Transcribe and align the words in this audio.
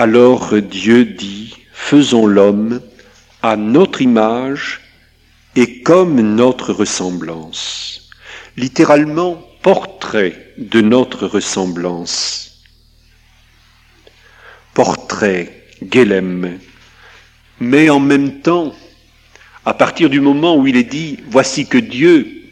Alors 0.00 0.54
Dieu 0.54 1.04
dit, 1.04 1.56
faisons 1.72 2.28
l'homme 2.28 2.80
à 3.42 3.56
notre 3.56 4.00
image 4.00 4.80
et 5.56 5.82
comme 5.82 6.20
notre 6.36 6.72
ressemblance. 6.72 8.08
Littéralement, 8.56 9.44
portrait 9.60 10.54
de 10.56 10.80
notre 10.82 11.26
ressemblance. 11.26 12.62
Portrait, 14.72 15.64
Guélem. 15.82 16.60
Mais 17.58 17.90
en 17.90 17.98
même 17.98 18.40
temps, 18.40 18.76
à 19.64 19.74
partir 19.74 20.10
du 20.10 20.20
moment 20.20 20.54
où 20.54 20.68
il 20.68 20.76
est 20.76 20.84
dit, 20.84 21.18
voici 21.26 21.66
que 21.66 21.78
Dieu 21.78 22.44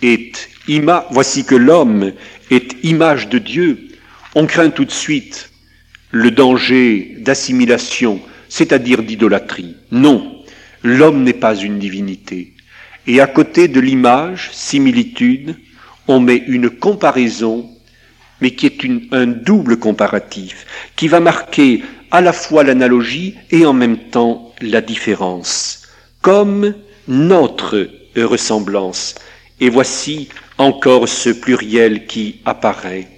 est 0.00 0.48
ima, 0.68 1.04
voici 1.10 1.44
que 1.44 1.54
l'homme 1.54 2.14
est 2.50 2.82
image 2.82 3.28
de 3.28 3.36
Dieu, 3.36 3.88
on 4.34 4.46
craint 4.46 4.70
tout 4.70 4.86
de 4.86 4.90
suite 4.90 5.50
le 6.14 6.30
danger 6.30 7.16
d'assimilation, 7.18 8.20
c'est-à-dire 8.48 9.02
d'idolâtrie. 9.02 9.74
Non, 9.90 10.44
l'homme 10.84 11.24
n'est 11.24 11.32
pas 11.32 11.56
une 11.56 11.80
divinité. 11.80 12.52
Et 13.08 13.20
à 13.20 13.26
côté 13.26 13.66
de 13.66 13.80
l'image, 13.80 14.50
similitude, 14.52 15.56
on 16.06 16.20
met 16.20 16.36
une 16.46 16.70
comparaison, 16.70 17.68
mais 18.40 18.52
qui 18.52 18.66
est 18.66 18.78
un 19.10 19.26
double 19.26 19.78
comparatif, 19.78 20.66
qui 20.94 21.08
va 21.08 21.18
marquer 21.18 21.82
à 22.12 22.20
la 22.20 22.32
fois 22.32 22.62
l'analogie 22.62 23.34
et 23.50 23.66
en 23.66 23.72
même 23.72 23.98
temps 23.98 24.54
la 24.60 24.80
différence, 24.80 25.82
comme 26.22 26.74
notre 27.08 27.90
ressemblance. 28.16 29.16
Et 29.60 29.68
voici 29.68 30.28
encore 30.58 31.08
ce 31.08 31.30
pluriel 31.30 32.06
qui 32.06 32.36
apparaît, 32.44 33.08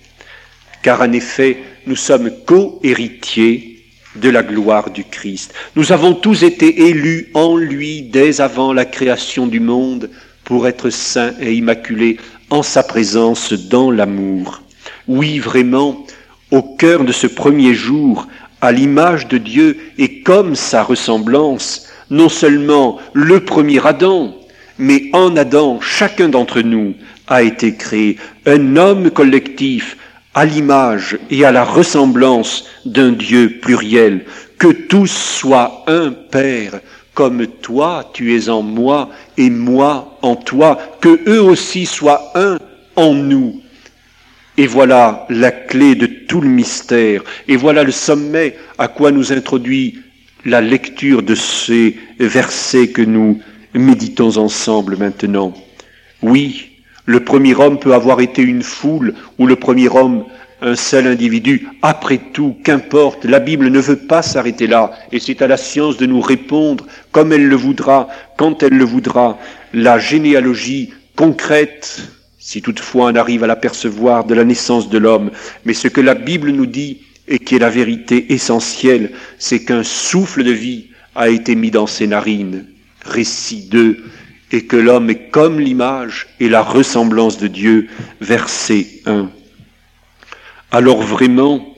car 0.83 1.03
en 1.03 1.13
effet, 1.13 1.59
nous 1.87 1.97
sommes 1.97 2.31
co-héritiers 2.45 3.85
de 4.17 4.29
la 4.29 4.43
gloire 4.43 4.91
du 4.91 5.05
Christ. 5.05 5.55
Nous 5.77 5.93
avons 5.93 6.15
tous 6.15 6.43
été 6.43 6.89
élus 6.89 7.29
en 7.35 7.57
lui 7.57 8.03
dès 8.03 8.41
avant 8.41 8.73
la 8.73 8.85
création 8.85 9.47
du 9.47 9.61
monde 9.61 10.11
pour 10.45 10.67
être 10.67 10.91
saints 10.91 11.35
et 11.41 11.53
immaculés 11.53 12.19
en 12.51 12.63
sa 12.63 12.83
présence 12.83 13.53
dans 13.53 13.91
l'amour. 13.91 14.63
Oui, 15.07 15.39
vraiment, 15.39 16.05
au 16.51 16.63
cœur 16.63 17.05
de 17.05 17.13
ce 17.13 17.27
premier 17.27 17.75
jour, 17.75 18.27
à 18.61 18.73
l'image 18.73 19.29
de 19.29 19.39
Dieu 19.39 19.77
et 19.99 20.23
comme 20.23 20.55
sa 20.55 20.83
ressemblance, 20.83 21.89
non 22.11 22.29
seulement 22.29 22.99
le 23.13 23.41
premier 23.41 23.85
Adam, 23.87 24.35
mais 24.79 25.05
en 25.13 25.37
Adam, 25.37 25.81
chacun 25.81 26.29
d'entre 26.29 26.61
nous 26.61 26.95
a 27.29 27.43
été 27.43 27.75
créé, 27.75 28.19
un 28.47 28.77
homme 28.77 29.11
collectif 29.11 29.97
à 30.37 30.45
l'image 30.45 31.19
et 31.31 31.47
à 31.47 31.51
la 31.51 31.65
ressemblance 31.65 32.67
d'un 32.85 33.13
Dieu 33.13 33.59
pluriel, 33.63 34.27
que 34.59 34.69
tous 34.69 35.11
soient 35.11 35.83
un 35.87 36.13
Père, 36.13 36.81
comme 37.15 37.47
toi 37.47 38.11
tu 38.13 38.37
es 38.37 38.51
en 38.51 38.61
moi 38.63 39.09
et 39.39 39.49
moi 39.49 40.19
en 40.21 40.37
toi, 40.37 40.79
que 41.01 41.19
eux 41.27 41.41
aussi 41.41 41.87
soient 41.87 42.33
un 42.35 42.59
en 42.97 43.15
nous. 43.15 43.63
Et 44.59 44.67
voilà 44.67 45.27
la 45.31 45.51
clé 45.51 45.95
de 45.95 46.07
tout 46.07 46.43
le 46.43 46.49
mystère, 46.49 47.23
et 47.49 47.57
voilà 47.57 47.83
le 47.83 47.93
sommet 47.93 48.57
à 48.77 48.89
quoi 48.89 49.13
nous 49.13 49.33
introduit 49.33 50.01
la 50.45 50.61
lecture 50.61 51.23
de 51.23 51.35
ces 51.35 51.97
versets 52.19 52.89
que 52.89 53.03
nous 53.03 53.41
méditons 53.73 54.37
ensemble 54.37 54.99
maintenant. 54.99 55.55
Oui, 56.23 56.76
le 57.07 57.21
premier 57.21 57.55
homme 57.55 57.79
peut 57.79 57.95
avoir 57.95 58.21
été 58.21 58.43
une 58.43 58.63
foule, 58.63 59.15
ou 59.39 59.47
le 59.47 59.57
premier 59.57 59.89
homme 59.89 60.25
un 60.61 60.75
seul 60.75 61.07
individu. 61.07 61.69
Après 61.83 62.19
tout, 62.33 62.57
qu'importe, 62.65 63.25
la 63.25 63.41
Bible 63.41 63.69
ne 63.69 63.79
veut 63.79 64.07
pas 64.07 64.23
s'arrêter 64.23 64.67
là, 64.67 64.91
et 65.13 65.21
c'est 65.21 65.43
à 65.43 65.47
la 65.47 65.57
science 65.57 65.97
de 65.97 66.07
nous 66.07 66.21
répondre 66.21 66.87
comme 67.13 67.33
elle 67.33 67.47
le 67.47 67.57
voudra, 67.57 68.09
quand 68.37 68.63
elle 68.63 68.77
le 68.77 68.85
voudra. 68.85 69.39
La 69.73 69.99
généalogie 69.99 70.93
concrète, 71.15 72.09
si 72.39 72.63
toutefois 72.63 73.11
on 73.11 73.15
arrive 73.15 73.45
à 73.45 73.47
l'apercevoir 73.47 74.25
de 74.25 74.35
la 74.35 74.45
naissance 74.45 74.89
de 74.89 74.99
l'homme, 74.99 75.31
mais 75.65 75.75
ce 75.75 75.89
que 75.89 76.01
la 76.01 76.15
Bible 76.15 76.51
nous 76.51 76.67
dit, 76.67 77.03
et 77.29 77.39
qui 77.39 77.57
est 77.57 77.61
la 77.61 77.71
vérité 77.71 78.33
essentielle, 78.33 79.11
c'est 79.39 79.65
qu'un 79.65 79.83
souffle 79.83 80.45
de 80.45 80.53
vie 80.53 80.87
a 81.15 81.29
été 81.29 81.55
mis 81.57 81.71
dans 81.71 81.87
ses 81.87 82.07
narines, 82.07 82.67
récit 83.05 83.69
2, 83.69 84.05
et 84.53 84.67
que 84.67 84.77
l'homme 84.77 85.11
est 85.11 85.31
comme 85.31 85.61
l'image 85.61 86.29
et 86.41 86.49
la 86.49 86.63
ressemblance 86.63 87.39
de 87.39 87.49
Dieu, 87.49 87.89
verset 88.21 88.87
1 89.07 89.31
alors 90.71 91.01
vraiment, 91.01 91.75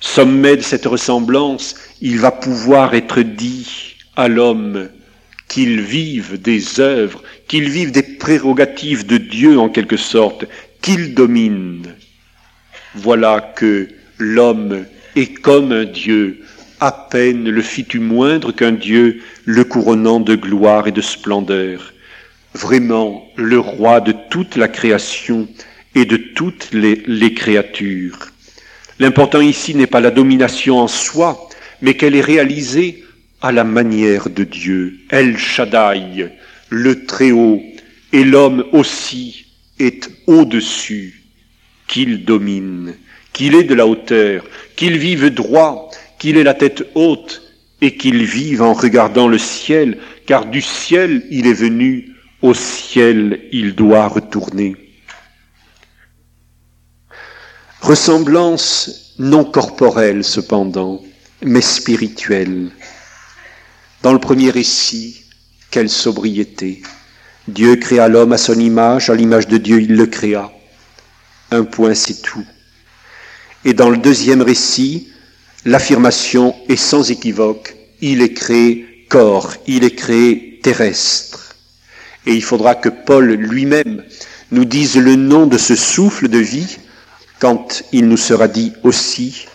sommet 0.00 0.56
de 0.56 0.62
cette 0.62 0.86
ressemblance, 0.86 1.76
il 2.00 2.18
va 2.18 2.30
pouvoir 2.30 2.94
être 2.94 3.22
dit 3.22 3.96
à 4.16 4.28
l'homme 4.28 4.88
qu'il 5.48 5.80
vive 5.80 6.40
des 6.40 6.80
œuvres, 6.80 7.22
qu'il 7.46 7.70
vive 7.70 7.90
des 7.90 8.02
prérogatives 8.02 9.06
de 9.06 9.16
Dieu 9.16 9.58
en 9.58 9.68
quelque 9.68 9.96
sorte, 9.96 10.44
qu'il 10.82 11.14
domine. 11.14 11.94
Voilà 12.94 13.40
que 13.56 13.88
l'homme 14.18 14.84
est 15.16 15.32
comme 15.34 15.72
un 15.72 15.84
Dieu, 15.84 16.44
à 16.80 16.92
peine 16.92 17.48
le 17.48 17.62
fit-tu 17.62 18.00
moindre 18.00 18.52
qu'un 18.52 18.72
Dieu, 18.72 19.22
le 19.44 19.64
couronnant 19.64 20.20
de 20.20 20.34
gloire 20.34 20.86
et 20.86 20.92
de 20.92 21.00
splendeur. 21.00 21.92
Vraiment 22.54 23.26
le 23.36 23.58
roi 23.58 24.00
de 24.00 24.14
toute 24.30 24.56
la 24.56 24.68
création, 24.68 25.48
et 25.94 26.04
de 26.04 26.16
toutes 26.16 26.70
les, 26.72 27.34
créatures. 27.34 28.28
L'important 28.98 29.40
ici 29.40 29.74
n'est 29.74 29.86
pas 29.86 30.00
la 30.00 30.10
domination 30.10 30.78
en 30.78 30.88
soi, 30.88 31.48
mais 31.82 31.94
qu'elle 31.94 32.14
est 32.14 32.20
réalisée 32.20 33.04
à 33.40 33.52
la 33.52 33.64
manière 33.64 34.28
de 34.30 34.44
Dieu. 34.44 34.98
El 35.10 35.36
Shaddai, 35.36 36.28
le 36.68 37.04
Très-Haut, 37.04 37.62
et 38.12 38.24
l'homme 38.24 38.64
aussi 38.72 39.46
est 39.78 40.08
au-dessus, 40.26 41.22
qu'il 41.86 42.24
domine, 42.24 42.94
qu'il 43.32 43.54
ait 43.54 43.64
de 43.64 43.74
la 43.74 43.86
hauteur, 43.86 44.44
qu'il 44.76 44.98
vive 44.98 45.30
droit, 45.30 45.90
qu'il 46.18 46.36
ait 46.36 46.44
la 46.44 46.54
tête 46.54 46.84
haute, 46.94 47.42
et 47.80 47.96
qu'il 47.96 48.24
vive 48.24 48.62
en 48.62 48.72
regardant 48.72 49.28
le 49.28 49.38
ciel, 49.38 49.98
car 50.26 50.46
du 50.46 50.60
ciel 50.60 51.24
il 51.30 51.46
est 51.46 51.52
venu, 51.52 52.14
au 52.42 52.54
ciel 52.54 53.40
il 53.52 53.74
doit 53.74 54.08
retourner. 54.08 54.76
Ressemblance 57.80 59.14
non 59.18 59.44
corporelle 59.44 60.24
cependant, 60.24 61.02
mais 61.42 61.60
spirituelle. 61.60 62.70
Dans 64.02 64.12
le 64.12 64.18
premier 64.18 64.50
récit, 64.50 65.24
quelle 65.70 65.88
sobriété. 65.88 66.82
Dieu 67.46 67.76
créa 67.76 68.08
l'homme 68.08 68.32
à 68.32 68.38
son 68.38 68.58
image, 68.58 69.08
à 69.08 69.14
l'image 69.14 69.46
de 69.46 69.58
Dieu 69.58 69.80
il 69.80 69.94
le 69.94 70.06
créa. 70.06 70.50
Un 71.50 71.64
point, 71.64 71.94
c'est 71.94 72.20
tout. 72.20 72.44
Et 73.64 73.72
dans 73.72 73.88
le 73.88 73.96
deuxième 73.96 74.42
récit, 74.42 75.08
l'affirmation 75.64 76.54
est 76.68 76.76
sans 76.76 77.10
équivoque, 77.10 77.76
il 78.00 78.22
est 78.22 78.32
créé 78.32 79.06
corps, 79.08 79.54
il 79.66 79.84
est 79.84 79.94
créé 79.94 80.60
terrestre. 80.62 81.54
Et 82.26 82.34
il 82.34 82.42
faudra 82.42 82.74
que 82.74 82.88
Paul 82.88 83.32
lui-même 83.32 84.04
nous 84.50 84.64
dise 84.64 84.96
le 84.96 85.16
nom 85.16 85.46
de 85.46 85.58
ce 85.58 85.74
souffle 85.76 86.28
de 86.28 86.38
vie 86.38 86.78
quand 87.38 87.82
il 87.92 88.08
nous 88.08 88.16
sera 88.16 88.48
dit 88.48 88.72
aussi 88.82 89.46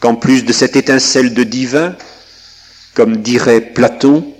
qu'en 0.00 0.14
plus 0.14 0.44
de 0.44 0.52
cette 0.52 0.76
étincelle 0.76 1.34
de 1.34 1.44
divin, 1.44 1.96
comme 2.94 3.18
dirait 3.18 3.60
Platon, 3.60 4.34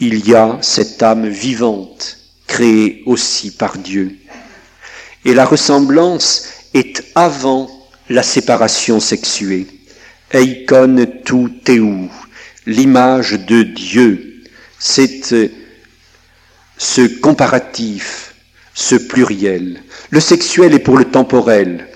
il 0.00 0.26
y 0.28 0.34
a 0.34 0.58
cette 0.60 1.02
âme 1.02 1.28
vivante 1.28 2.18
créée 2.46 3.02
aussi 3.06 3.50
par 3.50 3.78
Dieu. 3.78 4.16
Et 5.24 5.34
la 5.34 5.44
ressemblance 5.44 6.46
est 6.74 7.04
avant 7.14 7.68
la 8.08 8.22
séparation 8.22 9.00
sexuée. 9.00 9.66
Eikon 10.32 11.06
tu 11.24 11.50
teu, 11.64 11.84
l'image 12.66 13.32
de 13.32 13.62
Dieu. 13.62 14.42
C'est 14.78 15.32
euh, 15.32 15.48
ce 16.76 17.02
comparatif, 17.20 18.34
ce 18.74 18.94
pluriel. 18.96 19.82
Le 20.10 20.20
sexuel 20.20 20.74
est 20.74 20.78
pour 20.78 20.98
le 20.98 21.06
temporel, 21.06 21.88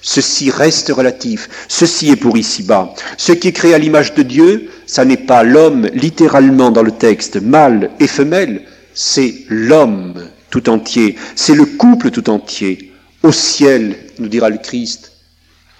Ceci 0.00 0.50
reste 0.50 0.90
relatif. 0.90 1.48
Ceci 1.68 2.10
est 2.10 2.16
pour 2.16 2.36
ici-bas. 2.36 2.94
Ce 3.16 3.32
qui 3.32 3.48
est 3.48 3.52
créé 3.52 3.74
à 3.74 3.78
l'image 3.78 4.14
de 4.14 4.22
Dieu, 4.22 4.70
ça 4.86 5.04
n'est 5.04 5.16
pas 5.16 5.42
l'homme 5.42 5.86
littéralement 5.92 6.70
dans 6.70 6.82
le 6.82 6.92
texte, 6.92 7.36
mâle 7.36 7.90
et 7.98 8.06
femelle, 8.06 8.62
c'est 8.94 9.34
l'homme 9.48 10.14
tout 10.50 10.70
entier, 10.70 11.16
c'est 11.34 11.54
le 11.54 11.64
couple 11.64 12.10
tout 12.10 12.30
entier. 12.30 12.92
Au 13.22 13.32
ciel, 13.32 13.96
nous 14.18 14.28
dira 14.28 14.48
le 14.50 14.58
Christ, 14.58 15.12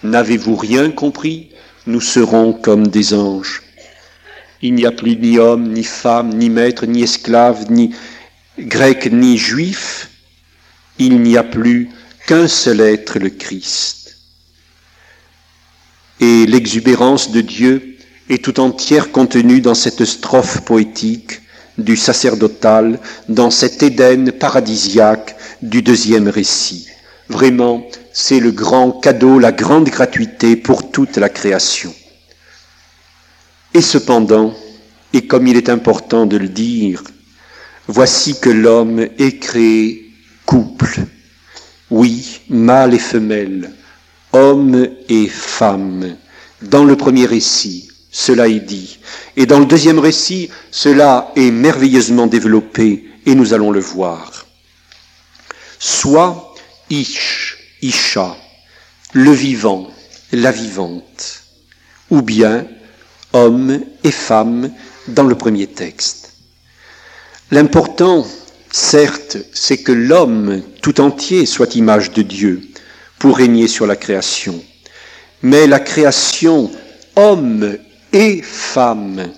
n'avez-vous 0.03 0.55
rien 0.55 0.91
compris? 0.91 1.48
Nous 1.89 2.01
serons 2.01 2.53
comme 2.53 2.87
des 2.87 3.13
anges. 3.13 3.63
Il 4.61 4.75
n'y 4.75 4.85
a 4.85 4.91
plus 4.91 5.17
ni 5.17 5.39
homme, 5.39 5.73
ni 5.73 5.83
femme, 5.83 6.29
ni 6.33 6.49
maître, 6.49 6.85
ni 6.85 7.03
esclave, 7.03 7.71
ni 7.71 7.93
grec, 8.59 9.09
ni 9.11 9.37
juif. 9.37 10.09
Il 10.97 11.21
n'y 11.21 11.37
a 11.37 11.43
plus 11.43 11.89
qu'un 12.27 12.47
seul 12.47 12.81
être, 12.81 13.19
le 13.19 13.29
Christ 13.29 13.99
et 16.19 16.45
l'exubérance 16.45 17.31
de 17.31 17.41
Dieu 17.41 17.97
est 18.29 18.43
tout 18.43 18.59
entière 18.59 19.11
contenue 19.11 19.61
dans 19.61 19.73
cette 19.73 20.05
strophe 20.05 20.61
poétique 20.61 21.41
du 21.77 21.95
sacerdotal, 21.95 22.99
dans 23.29 23.49
cet 23.49 23.81
Éden 23.81 24.31
paradisiaque 24.33 25.35
du 25.61 25.81
deuxième 25.81 26.27
récit. 26.27 26.88
Vraiment, 27.29 27.87
c'est 28.11 28.39
le 28.39 28.51
grand 28.51 28.91
cadeau, 28.91 29.37
la 29.37 29.51
grande 29.51 29.87
gratuité 29.87 30.55
pour 30.55 30.91
toute 30.91 31.17
la 31.17 31.29
création. 31.29 31.93
Et 33.75 33.81
cependant, 33.81 34.53
et 35.13 35.27
comme 35.27 35.45
il 35.47 35.55
est 35.55 35.69
important 35.69 36.25
de 36.25 36.37
le 36.37 36.49
dire, 36.49 37.03
voici 37.87 38.39
que 38.39 38.49
l'homme 38.49 38.99
est 38.99 39.39
créé 39.39 40.11
couple. 40.45 41.01
Oui, 41.91 42.41
mâle 42.49 42.95
et 42.95 42.99
femelle, 42.99 43.71
homme 44.33 44.87
et 45.07 45.27
femme. 45.27 46.17
Dans 46.63 46.83
le 46.83 46.97
premier 46.97 47.25
récit, 47.25 47.89
cela 48.11 48.47
est 48.47 48.59
dit. 48.59 48.99
Et 49.37 49.45
dans 49.45 49.59
le 49.59 49.65
deuxième 49.65 49.99
récit, 49.99 50.49
cela 50.71 51.31
est 51.35 51.51
merveilleusement 51.51 52.25
développé 52.27 53.07
et 53.25 53.35
nous 53.35 53.53
allons 53.53 53.71
le 53.71 53.79
voir. 53.79 54.45
Soit 55.77 56.48
Ish, 56.89 57.57
Isha, 57.81 58.35
le 59.13 59.31
vivant, 59.31 59.91
la 60.31 60.51
vivante, 60.51 61.43
ou 62.09 62.21
bien 62.21 62.65
homme 63.33 63.81
et 64.03 64.11
femme 64.11 64.71
dans 65.07 65.23
le 65.23 65.35
premier 65.35 65.67
texte. 65.67 66.33
L'important, 67.51 68.25
certes, 68.71 69.37
c'est 69.53 69.77
que 69.77 69.91
l'homme 69.91 70.63
tout 70.81 71.01
entier 71.01 71.45
soit 71.45 71.75
image 71.75 72.11
de 72.11 72.21
Dieu 72.21 72.61
pour 73.19 73.37
régner 73.37 73.67
sur 73.67 73.85
la 73.85 73.95
création. 73.95 74.63
Mais 75.41 75.67
la 75.67 75.79
création, 75.79 76.71
homme 77.15 77.77
et 78.13 78.41
femme, 78.41 79.31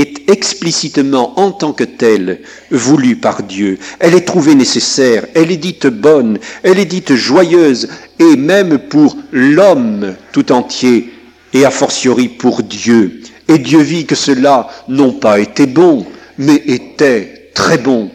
est 0.00 0.30
explicitement 0.30 1.38
en 1.38 1.50
tant 1.50 1.72
que 1.72 1.84
telle 1.84 2.40
voulue 2.70 3.16
par 3.16 3.42
Dieu. 3.42 3.78
Elle 3.98 4.14
est 4.14 4.26
trouvée 4.26 4.54
nécessaire, 4.54 5.26
elle 5.34 5.50
est 5.50 5.56
dite 5.56 5.86
bonne, 5.86 6.38
elle 6.62 6.78
est 6.78 6.84
dite 6.84 7.14
joyeuse, 7.14 7.88
et 8.18 8.36
même 8.36 8.78
pour 8.78 9.16
l'homme 9.32 10.14
tout 10.32 10.52
entier, 10.52 11.12
et 11.52 11.64
a 11.64 11.70
fortiori 11.70 12.28
pour 12.28 12.62
Dieu. 12.62 13.22
Et 13.48 13.58
Dieu 13.58 13.80
vit 13.80 14.06
que 14.06 14.14
cela 14.14 14.68
n'ont 14.88 15.12
pas 15.12 15.40
été 15.40 15.66
bon, 15.66 16.06
mais 16.36 16.62
était 16.66 17.50
très 17.54 17.78
bon. 17.78 18.10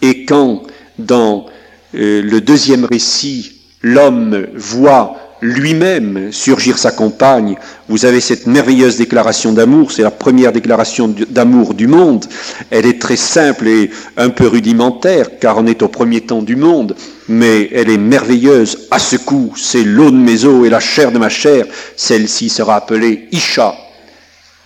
Et 0.00 0.24
quand, 0.24 0.62
dans 0.98 1.46
euh, 1.94 2.22
le 2.22 2.40
deuxième 2.40 2.84
récit, 2.84 3.60
l'homme 3.82 4.46
voit 4.54 5.16
lui-même 5.42 6.30
surgir 6.32 6.78
sa 6.78 6.92
compagne, 6.92 7.56
vous 7.88 8.06
avez 8.06 8.20
cette 8.20 8.46
merveilleuse 8.46 8.96
déclaration 8.96 9.52
d'amour, 9.52 9.90
c'est 9.90 10.02
la 10.02 10.12
première 10.12 10.52
déclaration 10.52 11.12
d'amour 11.28 11.74
du 11.74 11.88
monde. 11.88 12.24
Elle 12.70 12.86
est 12.86 13.00
très 13.00 13.16
simple 13.16 13.66
et 13.66 13.90
un 14.16 14.30
peu 14.30 14.46
rudimentaire, 14.46 15.38
car 15.40 15.58
on 15.58 15.66
est 15.66 15.82
au 15.82 15.88
premier 15.88 16.20
temps 16.20 16.42
du 16.42 16.54
monde, 16.54 16.94
mais 17.28 17.68
elle 17.72 17.90
est 17.90 17.98
merveilleuse. 17.98 18.86
À 18.92 19.00
ce 19.00 19.16
coup, 19.16 19.52
c'est 19.56 19.82
l'eau 19.82 20.12
de 20.12 20.16
mes 20.16 20.44
eaux 20.44 20.64
et 20.64 20.70
la 20.70 20.80
chair 20.80 21.10
de 21.10 21.18
ma 21.18 21.28
chair. 21.28 21.66
Celle-ci 21.96 22.48
sera 22.48 22.76
appelée 22.76 23.28
Isha, 23.32 23.74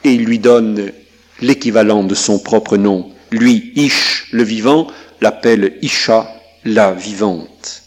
et 0.05 0.13
il 0.13 0.25
lui 0.25 0.39
donne 0.39 0.93
l'équivalent 1.41 2.05
de 2.05 2.15
son 2.15 2.39
propre 2.39 2.77
nom. 2.77 3.09
Lui, 3.33 3.73
Ish, 3.77 4.29
le 4.31 4.43
vivant, 4.43 4.89
l'appelle 5.23 5.79
Isha, 5.81 6.29
la 6.67 6.93
vivante. 6.93 7.86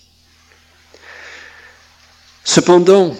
Cependant, 2.43 3.15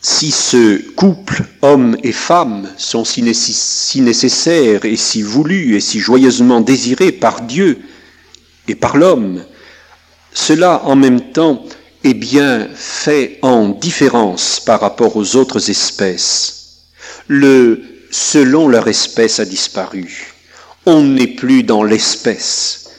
si 0.00 0.30
ce 0.30 0.80
couple, 0.92 1.44
homme 1.62 1.96
et 2.02 2.12
femme, 2.12 2.70
sont 2.76 3.04
si, 3.04 3.22
nécessaires 3.22 4.84
et 4.84 4.96
si 4.96 5.22
voulus 5.22 5.76
et 5.76 5.80
si 5.80 5.98
joyeusement 5.98 6.60
désirés 6.60 7.12
par 7.12 7.42
Dieu 7.42 7.78
et 8.68 8.74
par 8.74 8.96
l'homme, 8.96 9.44
cela 10.32 10.82
en 10.84 10.94
même 10.94 11.32
temps 11.32 11.64
est 12.04 12.14
bien 12.14 12.68
fait 12.74 13.38
en 13.42 13.70
différence 13.70 14.60
par 14.60 14.80
rapport 14.80 15.16
aux 15.16 15.36
autres 15.36 15.70
espèces. 15.70 16.84
Le 17.26 17.82
selon 18.10 18.68
leur 18.68 18.88
espèce 18.88 19.40
a 19.40 19.44
disparu. 19.44 20.34
On 20.86 21.02
n'est 21.02 21.26
plus 21.26 21.62
dans 21.62 21.82
l'espèce. 21.82 22.90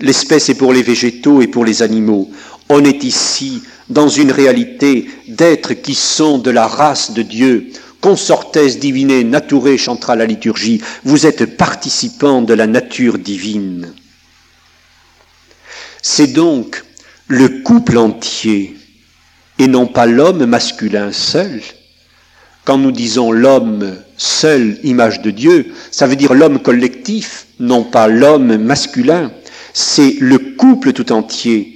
L'espèce 0.00 0.48
est 0.48 0.54
pour 0.54 0.72
les 0.72 0.82
végétaux 0.82 1.40
et 1.40 1.46
pour 1.46 1.64
les 1.64 1.82
animaux. 1.82 2.30
On 2.68 2.84
est 2.84 3.04
ici 3.04 3.62
dans 3.88 4.08
une 4.08 4.32
réalité 4.32 5.10
d'êtres 5.28 5.74
qui 5.74 5.94
sont 5.94 6.38
de 6.38 6.50
la 6.50 6.66
race 6.66 7.12
de 7.12 7.22
Dieu. 7.22 7.70
Consortes 8.00 8.58
divinae 8.58 9.24
naturé 9.24 9.76
chantera 9.76 10.16
la 10.16 10.26
liturgie. 10.26 10.80
Vous 11.04 11.26
êtes 11.26 11.56
participants 11.56 12.42
de 12.42 12.54
la 12.54 12.66
nature 12.66 13.18
divine. 13.18 13.92
C'est 16.02 16.28
donc 16.28 16.84
le 17.28 17.48
couple 17.62 17.98
entier 17.98 18.76
et 19.58 19.66
non 19.66 19.86
pas 19.86 20.06
l'homme 20.06 20.46
masculin 20.46 21.12
seul. 21.12 21.62
Quand 22.64 22.78
nous 22.78 22.92
disons 22.92 23.30
l'homme 23.30 23.96
seul 24.16 24.78
image 24.84 25.20
de 25.20 25.30
Dieu, 25.30 25.72
ça 25.90 26.06
veut 26.06 26.16
dire 26.16 26.32
l'homme 26.32 26.60
collectif, 26.60 27.46
non 27.60 27.84
pas 27.84 28.08
l'homme 28.08 28.56
masculin. 28.56 29.32
C'est 29.74 30.16
le 30.18 30.38
couple 30.38 30.92
tout 30.92 31.12
entier 31.12 31.73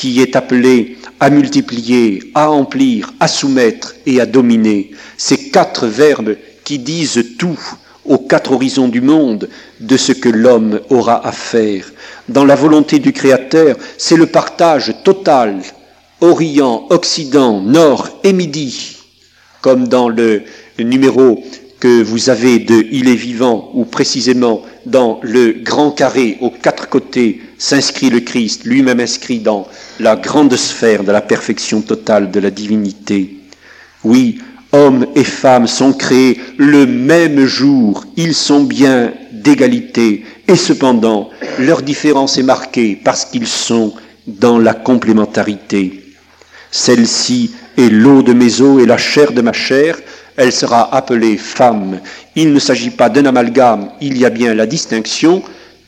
qui 0.00 0.22
est 0.22 0.34
appelé 0.34 0.96
à 1.20 1.28
multiplier, 1.28 2.22
à 2.34 2.50
emplir, 2.50 3.12
à 3.20 3.28
soumettre 3.28 3.94
et 4.06 4.18
à 4.18 4.24
dominer. 4.24 4.92
Ces 5.18 5.50
quatre 5.50 5.86
verbes 5.86 6.38
qui 6.64 6.78
disent 6.78 7.22
tout 7.38 7.60
aux 8.06 8.16
quatre 8.16 8.52
horizons 8.52 8.88
du 8.88 9.02
monde 9.02 9.50
de 9.78 9.98
ce 9.98 10.12
que 10.12 10.30
l'homme 10.30 10.80
aura 10.88 11.26
à 11.26 11.32
faire. 11.32 11.92
Dans 12.30 12.46
la 12.46 12.54
volonté 12.54 12.98
du 12.98 13.12
Créateur, 13.12 13.76
c'est 13.98 14.16
le 14.16 14.24
partage 14.24 14.94
total, 15.04 15.60
Orient, 16.22 16.86
Occident, 16.88 17.60
Nord 17.60 18.08
et 18.24 18.32
Midi, 18.32 18.96
comme 19.60 19.86
dans 19.86 20.08
le 20.08 20.44
numéro 20.78 21.44
que 21.78 22.02
vous 22.02 22.30
avez 22.30 22.58
de 22.58 22.86
Il 22.90 23.06
est 23.06 23.14
vivant, 23.14 23.70
ou 23.74 23.84
précisément 23.84 24.62
dans 24.86 25.20
le 25.22 25.56
grand 25.62 25.90
carré 25.90 26.38
aux 26.40 26.50
quatre 26.50 26.88
côtés 26.88 27.42
s'inscrit 27.60 28.08
le 28.08 28.20
Christ, 28.20 28.64
lui-même 28.64 29.00
inscrit 29.00 29.38
dans 29.38 29.68
la 30.00 30.16
grande 30.16 30.56
sphère 30.56 31.04
de 31.04 31.12
la 31.12 31.20
perfection 31.20 31.82
totale 31.82 32.30
de 32.30 32.40
la 32.40 32.50
divinité. 32.50 33.36
Oui, 34.02 34.40
hommes 34.72 35.06
et 35.14 35.24
femmes 35.24 35.66
sont 35.66 35.92
créés 35.92 36.40
le 36.56 36.86
même 36.86 37.44
jour, 37.44 38.06
ils 38.16 38.34
sont 38.34 38.64
bien 38.64 39.12
d'égalité, 39.30 40.24
et 40.48 40.56
cependant 40.56 41.28
leur 41.58 41.82
différence 41.82 42.38
est 42.38 42.42
marquée 42.42 42.98
parce 43.04 43.26
qu'ils 43.26 43.46
sont 43.46 43.92
dans 44.26 44.58
la 44.58 44.72
complémentarité. 44.72 46.02
Celle-ci 46.70 47.52
est 47.76 47.90
l'eau 47.90 48.22
de 48.22 48.32
mes 48.32 48.62
eaux 48.62 48.78
et 48.80 48.86
la 48.86 48.96
chair 48.96 49.32
de 49.32 49.42
ma 49.42 49.52
chair, 49.52 49.98
elle 50.38 50.52
sera 50.52 50.94
appelée 50.94 51.36
femme. 51.36 52.00
Il 52.36 52.54
ne 52.54 52.58
s'agit 52.58 52.90
pas 52.90 53.10
d'un 53.10 53.26
amalgame, 53.26 53.90
il 54.00 54.16
y 54.16 54.24
a 54.24 54.30
bien 54.30 54.54
la 54.54 54.64
distinction, 54.64 55.42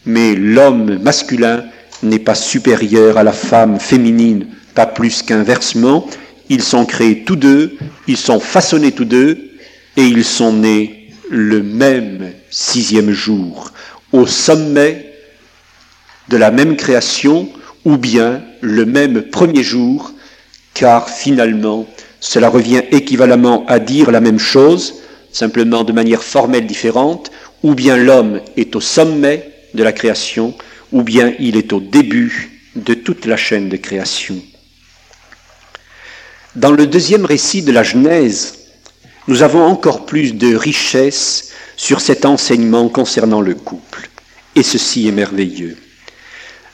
mais 0.06 0.34
l'homme 0.34 0.98
masculin 0.98 1.64
n'est 2.02 2.18
pas 2.18 2.34
supérieur 2.34 3.16
à 3.16 3.22
la 3.22 3.32
femme 3.32 3.78
féminine, 3.78 4.46
pas 4.74 4.86
plus 4.86 5.22
qu'inversement. 5.22 6.06
Ils 6.48 6.62
sont 6.62 6.84
créés 6.84 7.24
tous 7.24 7.36
deux, 7.36 7.76
ils 8.08 8.16
sont 8.16 8.40
façonnés 8.40 8.92
tous 8.92 9.04
deux, 9.04 9.38
et 9.96 10.04
ils 10.04 10.24
sont 10.24 10.52
nés 10.52 11.10
le 11.30 11.62
même 11.62 12.32
sixième 12.50 13.12
jour, 13.12 13.70
au 14.12 14.26
sommet 14.26 15.14
de 16.28 16.36
la 16.36 16.50
même 16.50 16.76
création, 16.76 17.48
ou 17.84 17.96
bien 17.96 18.42
le 18.60 18.84
même 18.84 19.22
premier 19.22 19.62
jour, 19.62 20.12
car 20.74 21.08
finalement, 21.08 21.86
cela 22.20 22.48
revient 22.48 22.82
équivalemment 22.90 23.64
à 23.66 23.78
dire 23.78 24.10
la 24.10 24.20
même 24.20 24.38
chose, 24.38 24.94
simplement 25.32 25.84
de 25.84 25.92
manière 25.92 26.22
formelle 26.22 26.66
différente, 26.66 27.30
ou 27.62 27.74
bien 27.74 27.96
l'homme 27.96 28.40
est 28.56 28.76
au 28.76 28.80
sommet 28.80 29.51
de 29.74 29.82
la 29.82 29.92
création, 29.92 30.54
ou 30.90 31.02
bien 31.02 31.34
il 31.38 31.56
est 31.56 31.72
au 31.72 31.80
début 31.80 32.50
de 32.76 32.94
toute 32.94 33.26
la 33.26 33.36
chaîne 33.36 33.68
de 33.68 33.76
création. 33.76 34.40
Dans 36.56 36.70
le 36.70 36.86
deuxième 36.86 37.24
récit 37.24 37.62
de 37.62 37.72
la 37.72 37.82
Genèse, 37.82 38.58
nous 39.28 39.42
avons 39.42 39.62
encore 39.62 40.04
plus 40.04 40.34
de 40.34 40.54
richesse 40.54 41.52
sur 41.76 42.00
cet 42.00 42.24
enseignement 42.24 42.88
concernant 42.88 43.40
le 43.40 43.54
couple. 43.54 44.08
Et 44.54 44.62
ceci 44.62 45.08
est 45.08 45.12
merveilleux. 45.12 45.78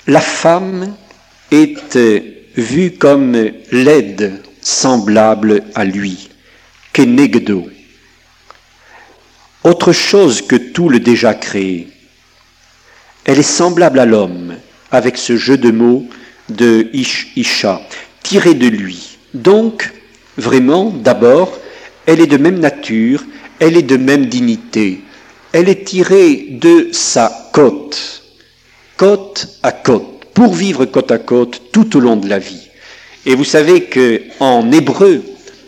La 0.07 0.21
femme 0.21 0.97
est 1.51 1.97
vue 2.57 2.93
comme 2.93 3.51
l'aide 3.71 4.43
semblable 4.61 5.63
à 5.75 5.85
lui, 5.85 6.29
kenegdo, 6.93 7.69
autre 9.65 9.93
chose 9.93 10.43
que 10.43 10.57
tout 10.57 10.89
le 10.89 11.01
déjà 11.01 11.35
créé. 11.35 11.89
Elle 13.29 13.41
est 13.41 13.43
semblable 13.43 13.99
à 13.99 14.07
l'homme, 14.07 14.55
avec 14.91 15.19
ce 15.19 15.37
jeu 15.37 15.59
de 15.59 15.71
mots 15.71 16.07
de 16.49 16.89
Ish, 16.95 17.31
Isha, 17.37 17.83
tiré 18.23 18.55
de 18.55 18.69
lui. 18.69 19.19
Donc, 19.35 19.93
vraiment, 20.39 20.89
d'abord, 20.89 21.53
elle 22.07 22.21
est 22.21 22.27
de 22.27 22.39
même 22.39 22.59
nature, 22.59 23.23
elle 23.59 23.77
est 23.77 23.83
de 23.83 23.99
même 23.99 24.25
dignité. 24.25 25.03
Elle 25.53 25.69
est 25.69 25.85
tirée 25.85 26.47
de 26.53 26.89
sa 26.93 27.51
côte, 27.53 28.23
côte 28.97 29.59
à 29.63 29.73
côte, 29.73 30.25
pour 30.33 30.55
vivre 30.55 30.87
côte 30.87 31.11
à 31.11 31.19
côte 31.19 31.61
tout 31.71 31.99
au 31.99 32.01
long 32.01 32.17
de 32.17 32.31
la 32.31 32.39
vie. 32.39 32.71
Et 33.27 33.35
vous 33.35 33.45
savez 33.45 33.83
que 33.83 34.23
en 34.41 34.73
hébreu, 34.73 35.23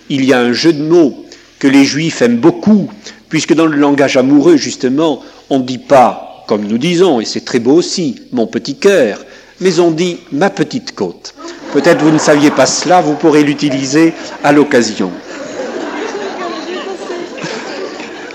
il 0.09 0.25
y 0.25 0.33
a 0.33 0.40
un 0.40 0.55
jeu 0.55 0.73
de 0.73 0.83
mots 0.83 1.26
que 1.59 1.69
les 1.69 1.85
juifs 1.85 2.23
aiment 2.23 2.38
beaucoup, 2.38 2.88
puisque 3.29 3.52
dans 3.52 3.67
le 3.67 3.76
langage 3.76 4.17
amoureux, 4.17 4.57
justement, 4.57 5.23
on 5.50 5.59
ne 5.59 5.64
dit 5.64 5.76
pas, 5.76 6.29
comme 6.50 6.66
nous 6.66 6.78
disons, 6.78 7.21
et 7.21 7.25
c'est 7.25 7.45
très 7.45 7.61
beau 7.61 7.75
aussi, 7.75 8.23
mon 8.33 8.49
petit 8.49 8.75
cœur, 8.75 9.25
mais 9.61 9.78
on 9.78 9.92
dit 9.92 10.19
ma 10.33 10.50
petite 10.50 10.97
côte. 10.97 11.33
Peut-être 11.73 12.02
vous 12.02 12.11
ne 12.11 12.19
saviez 12.19 12.50
pas 12.50 12.66
cela, 12.66 13.00
vous 13.00 13.14
pourrez 13.14 13.45
l'utiliser 13.45 14.14
à 14.42 14.50
l'occasion. 14.50 15.12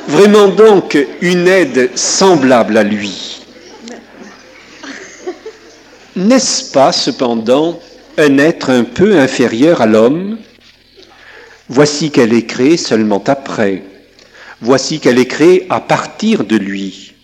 Vraiment 0.08 0.48
donc 0.48 0.98
une 1.20 1.46
aide 1.50 1.90
semblable 1.96 2.78
à 2.78 2.84
lui. 2.84 3.42
N'est-ce 6.16 6.72
pas 6.72 6.94
cependant 6.94 7.82
un 8.18 8.38
être 8.38 8.70
un 8.70 8.86
peu 8.86 9.20
inférieur 9.20 9.82
à 9.82 9.88
l'homme? 9.88 10.38
Voici 11.68 12.12
qu'elle 12.12 12.32
est 12.32 12.46
créée 12.46 12.78
seulement 12.78 13.22
après. 13.28 13.84
Voici 14.62 15.02
qu'elle 15.02 15.20
est 15.20 15.28
créée 15.28 15.68
à 15.70 15.82
partir 15.82 16.46
de 16.46 16.56
lui. 16.56 17.15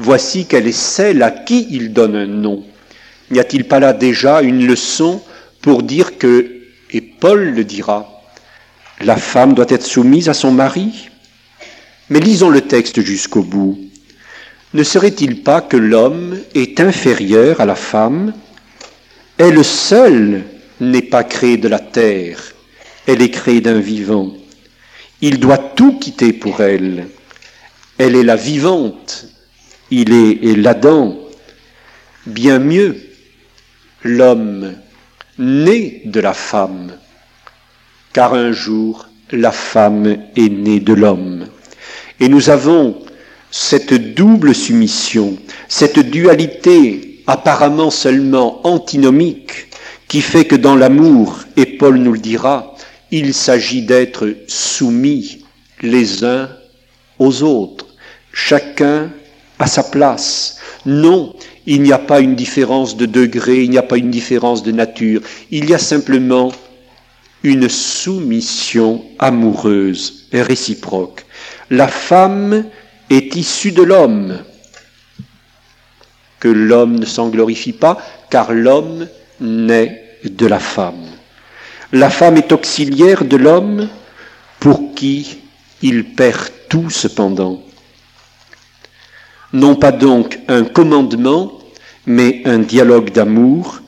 Voici 0.00 0.46
qu'elle 0.46 0.68
est 0.68 0.72
celle 0.72 1.24
à 1.24 1.32
qui 1.32 1.66
il 1.70 1.92
donne 1.92 2.14
un 2.14 2.28
nom. 2.28 2.64
N'y 3.32 3.40
a-t-il 3.40 3.64
pas 3.64 3.80
là 3.80 3.92
déjà 3.92 4.42
une 4.42 4.64
leçon 4.64 5.20
pour 5.60 5.82
dire 5.82 6.18
que, 6.18 6.62
et 6.92 7.00
Paul 7.00 7.52
le 7.52 7.64
dira, 7.64 8.22
la 9.00 9.16
femme 9.16 9.54
doit 9.54 9.66
être 9.68 9.84
soumise 9.84 10.28
à 10.28 10.34
son 10.34 10.52
mari? 10.52 11.08
Mais 12.10 12.20
lisons 12.20 12.48
le 12.48 12.60
texte 12.60 13.00
jusqu'au 13.00 13.42
bout. 13.42 13.76
Ne 14.72 14.84
serait-il 14.84 15.42
pas 15.42 15.60
que 15.60 15.76
l'homme 15.76 16.38
est 16.54 16.78
inférieur 16.78 17.60
à 17.60 17.66
la 17.66 17.74
femme? 17.74 18.34
Elle 19.36 19.64
seule 19.64 20.44
n'est 20.80 21.02
pas 21.02 21.24
créée 21.24 21.56
de 21.56 21.66
la 21.66 21.80
terre, 21.80 22.54
elle 23.08 23.20
est 23.20 23.30
créée 23.30 23.60
d'un 23.60 23.80
vivant. 23.80 24.32
Il 25.20 25.40
doit 25.40 25.58
tout 25.58 25.98
quitter 25.98 26.32
pour 26.32 26.60
elle. 26.60 27.08
Elle 27.98 28.14
est 28.14 28.22
la 28.22 28.36
vivante, 28.36 29.26
il 29.90 30.12
est 30.12 30.56
l'Adam. 30.56 31.16
Bien 32.26 32.58
mieux, 32.58 32.96
l'homme 34.02 34.74
né 35.38 36.02
de 36.04 36.20
la 36.20 36.34
femme, 36.34 36.92
car 38.12 38.34
un 38.34 38.52
jour 38.52 39.08
la 39.30 39.52
femme 39.52 40.16
est 40.36 40.48
née 40.48 40.80
de 40.80 40.92
l'homme. 40.92 41.46
Et 42.20 42.28
nous 42.28 42.50
avons 42.50 42.98
cette 43.50 44.14
double 44.14 44.54
soumission, 44.54 45.38
cette 45.68 45.98
dualité 45.98 47.22
apparemment 47.26 47.90
seulement 47.90 48.66
antinomique, 48.66 49.68
qui 50.08 50.22
fait 50.22 50.46
que 50.46 50.56
dans 50.56 50.74
l'amour, 50.74 51.40
et 51.56 51.66
Paul 51.66 51.96
nous 51.96 52.12
le 52.12 52.18
dira, 52.18 52.74
il 53.10 53.34
s'agit 53.34 53.82
d'être 53.82 54.34
soumis 54.48 55.44
les 55.82 56.24
uns 56.24 56.48
aux 57.18 57.42
autres, 57.42 57.86
chacun 58.32 59.10
à 59.58 59.66
sa 59.66 59.82
place. 59.82 60.58
Non, 60.86 61.34
il 61.66 61.82
n'y 61.82 61.92
a 61.92 61.98
pas 61.98 62.20
une 62.20 62.34
différence 62.34 62.96
de 62.96 63.06
degré, 63.06 63.62
il 63.62 63.70
n'y 63.70 63.78
a 63.78 63.82
pas 63.82 63.98
une 63.98 64.10
différence 64.10 64.62
de 64.62 64.72
nature, 64.72 65.20
il 65.50 65.68
y 65.68 65.74
a 65.74 65.78
simplement 65.78 66.52
une 67.42 67.68
soumission 67.68 69.04
amoureuse 69.18 70.28
réciproque. 70.32 71.24
La 71.70 71.88
femme 71.88 72.64
est 73.10 73.36
issue 73.36 73.72
de 73.72 73.82
l'homme, 73.82 74.38
que 76.40 76.48
l'homme 76.48 76.98
ne 76.98 77.06
s'en 77.06 77.28
glorifie 77.28 77.72
pas, 77.72 77.98
car 78.30 78.52
l'homme 78.52 79.06
naît 79.40 80.04
de 80.24 80.46
la 80.46 80.58
femme. 80.58 81.06
La 81.92 82.10
femme 82.10 82.36
est 82.36 82.52
auxiliaire 82.52 83.24
de 83.24 83.36
l'homme 83.36 83.88
pour 84.60 84.94
qui 84.94 85.38
il 85.82 86.04
perd 86.04 86.50
tout 86.68 86.90
cependant. 86.90 87.62
Non 89.52 89.76
pas 89.76 89.92
donc 89.92 90.38
un 90.48 90.64
commandement, 90.64 91.58
mais 92.06 92.42
un 92.44 92.58
dialogue 92.58 93.12
d'amour, 93.12 93.80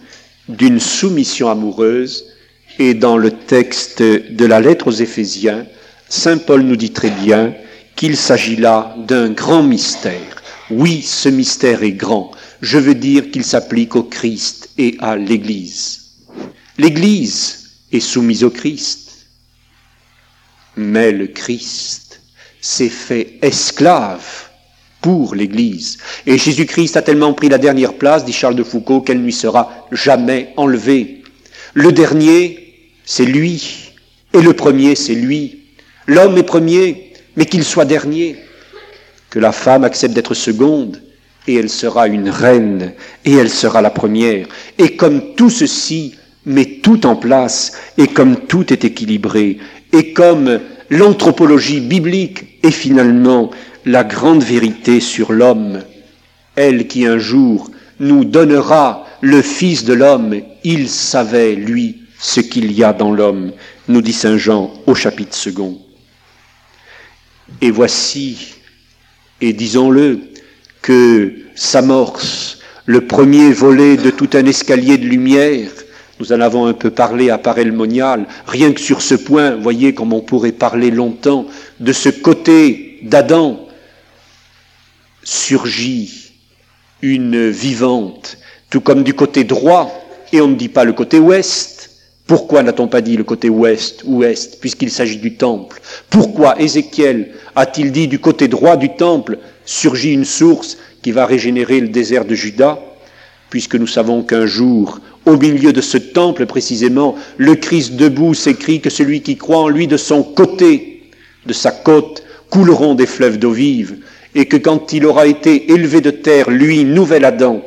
d'une 0.48 0.80
soumission 0.80 1.50
amoureuse, 1.50 2.24
et 2.78 2.94
dans 2.94 3.18
le 3.18 3.30
texte 3.30 4.02
de 4.02 4.46
la 4.46 4.60
lettre 4.60 4.88
aux 4.88 4.92
Éphésiens, 4.92 5.66
Saint 6.08 6.38
Paul 6.38 6.62
nous 6.62 6.76
dit 6.76 6.92
très 6.92 7.10
bien 7.10 7.54
qu'il 7.94 8.16
s'agit 8.16 8.56
là 8.56 8.94
d'un 9.06 9.30
grand 9.30 9.62
mystère. 9.62 10.42
Oui, 10.70 11.02
ce 11.02 11.28
mystère 11.28 11.82
est 11.82 11.92
grand. 11.92 12.30
Je 12.62 12.78
veux 12.78 12.94
dire 12.94 13.30
qu'il 13.30 13.44
s'applique 13.44 13.96
au 13.96 14.04
Christ 14.04 14.70
et 14.78 14.96
à 15.00 15.16
l'Église. 15.16 16.00
L'Église 16.78 17.70
est 17.92 18.00
soumise 18.00 18.44
au 18.44 18.50
Christ, 18.50 19.26
mais 20.76 21.12
le 21.12 21.26
Christ 21.26 22.22
s'est 22.62 22.88
fait 22.88 23.38
esclave 23.42 24.49
pour 25.00 25.34
l'Église. 25.34 25.98
Et 26.26 26.38
Jésus-Christ 26.38 26.96
a 26.96 27.02
tellement 27.02 27.32
pris 27.32 27.48
la 27.48 27.58
dernière 27.58 27.94
place, 27.94 28.24
dit 28.24 28.32
Charles 28.32 28.56
de 28.56 28.62
Foucault, 28.62 29.00
qu'elle 29.00 29.18
ne 29.18 29.24
lui 29.24 29.32
sera 29.32 29.86
jamais 29.92 30.52
enlevée. 30.56 31.22
Le 31.74 31.92
dernier, 31.92 32.74
c'est 33.04 33.24
lui, 33.24 33.92
et 34.32 34.42
le 34.42 34.52
premier, 34.52 34.94
c'est 34.94 35.14
lui. 35.14 35.60
L'homme 36.06 36.38
est 36.38 36.42
premier, 36.42 37.12
mais 37.36 37.46
qu'il 37.46 37.64
soit 37.64 37.84
dernier. 37.84 38.36
Que 39.30 39.38
la 39.38 39.52
femme 39.52 39.84
accepte 39.84 40.14
d'être 40.14 40.34
seconde, 40.34 41.00
et 41.46 41.54
elle 41.54 41.70
sera 41.70 42.06
une 42.06 42.28
reine, 42.28 42.92
et 43.24 43.34
elle 43.34 43.50
sera 43.50 43.82
la 43.82 43.90
première. 43.90 44.46
Et 44.78 44.96
comme 44.96 45.34
tout 45.34 45.50
ceci 45.50 46.14
met 46.46 46.80
tout 46.82 47.06
en 47.06 47.16
place, 47.16 47.72
et 47.96 48.08
comme 48.08 48.36
tout 48.36 48.72
est 48.72 48.84
équilibré, 48.84 49.58
et 49.92 50.12
comme 50.12 50.60
l'anthropologie 50.90 51.80
biblique 51.80 52.58
est 52.62 52.70
finalement 52.70 53.50
la 53.84 54.04
grande 54.04 54.42
vérité 54.42 55.00
sur 55.00 55.32
l'homme, 55.32 55.80
elle 56.56 56.86
qui 56.86 57.06
un 57.06 57.18
jour 57.18 57.70
nous 57.98 58.24
donnera 58.24 59.06
le 59.20 59.42
Fils 59.42 59.84
de 59.84 59.92
l'homme, 59.92 60.40
il 60.64 60.88
savait, 60.88 61.54
lui, 61.54 61.98
ce 62.18 62.40
qu'il 62.40 62.72
y 62.72 62.84
a 62.84 62.92
dans 62.92 63.12
l'homme, 63.12 63.52
nous 63.88 64.02
dit 64.02 64.12
Saint 64.12 64.36
Jean 64.36 64.72
au 64.86 64.94
chapitre 64.94 65.34
second. 65.34 65.78
Et 67.60 67.70
voici, 67.70 68.54
et 69.40 69.52
disons-le, 69.52 70.20
que 70.82 71.34
s'amorce 71.54 72.58
le 72.86 73.02
premier 73.02 73.52
volet 73.52 73.96
de 73.96 74.10
tout 74.10 74.30
un 74.32 74.46
escalier 74.46 74.96
de 74.96 75.06
lumière. 75.06 75.70
Nous 76.18 76.32
en 76.32 76.40
avons 76.40 76.66
un 76.66 76.72
peu 76.72 76.90
parlé 76.90 77.30
à 77.30 77.38
Parelmonial. 77.38 78.26
Rien 78.46 78.72
que 78.72 78.80
sur 78.80 79.02
ce 79.02 79.14
point, 79.14 79.56
voyez 79.56 79.94
comme 79.94 80.12
on 80.12 80.20
pourrait 80.20 80.52
parler 80.52 80.90
longtemps 80.90 81.46
de 81.80 81.92
ce 81.92 82.08
côté 82.08 82.98
d'Adam 83.02 83.66
surgit 85.22 86.32
une 87.02 87.48
vivante, 87.48 88.38
tout 88.68 88.80
comme 88.80 89.02
du 89.02 89.14
côté 89.14 89.44
droit, 89.44 89.90
et 90.32 90.40
on 90.40 90.48
ne 90.48 90.54
dit 90.54 90.68
pas 90.68 90.84
le 90.84 90.92
côté 90.92 91.18
ouest. 91.18 91.90
Pourquoi 92.26 92.62
n'a-t-on 92.62 92.86
pas 92.86 93.00
dit 93.00 93.16
le 93.16 93.24
côté 93.24 93.48
ouest 93.48 94.02
ou 94.04 94.22
est, 94.22 94.60
puisqu'il 94.60 94.90
s'agit 94.90 95.18
du 95.18 95.34
temple? 95.34 95.80
Pourquoi 96.10 96.60
Ézéchiel 96.60 97.32
a-t-il 97.56 97.90
dit 97.90 98.06
du 98.06 98.20
côté 98.20 98.46
droit 98.46 98.76
du 98.76 98.90
temple 98.90 99.38
surgit 99.64 100.12
une 100.12 100.24
source 100.24 100.78
qui 101.02 101.10
va 101.10 101.26
régénérer 101.26 101.80
le 101.80 101.88
désert 101.88 102.24
de 102.24 102.34
Juda? 102.34 102.78
Puisque 103.48 103.74
nous 103.74 103.88
savons 103.88 104.22
qu'un 104.22 104.46
jour, 104.46 105.00
au 105.26 105.36
milieu 105.36 105.72
de 105.72 105.80
ce 105.80 105.98
temple 105.98 106.46
précisément, 106.46 107.16
le 107.36 107.56
Christ 107.56 107.96
debout 107.96 108.34
s'écrit 108.34 108.80
que 108.80 108.90
celui 108.90 109.22
qui 109.22 109.36
croit 109.36 109.58
en 109.58 109.68
lui 109.68 109.88
de 109.88 109.96
son 109.96 110.22
côté, 110.22 111.10
de 111.46 111.52
sa 111.52 111.72
côte, 111.72 112.22
couleront 112.48 112.94
des 112.94 113.06
fleuves 113.06 113.38
d'eau 113.38 113.50
vive 113.50 113.96
et 114.34 114.46
que 114.46 114.56
quand 114.56 114.92
il 114.92 115.06
aura 115.06 115.26
été 115.26 115.72
élevé 115.72 116.00
de 116.00 116.10
terre, 116.10 116.50
lui, 116.50 116.84
nouvel 116.84 117.24
Adam, 117.24 117.62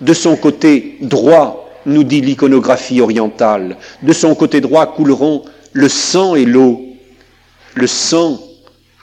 de 0.00 0.14
son 0.14 0.36
côté 0.36 0.96
droit, 1.00 1.70
nous 1.86 2.04
dit 2.04 2.20
l'iconographie 2.20 3.00
orientale, 3.00 3.76
de 4.02 4.12
son 4.12 4.34
côté 4.34 4.60
droit 4.60 4.86
couleront 4.86 5.44
le 5.72 5.88
sang 5.88 6.34
et 6.34 6.44
l'eau, 6.44 6.82
le 7.74 7.86
sang 7.86 8.40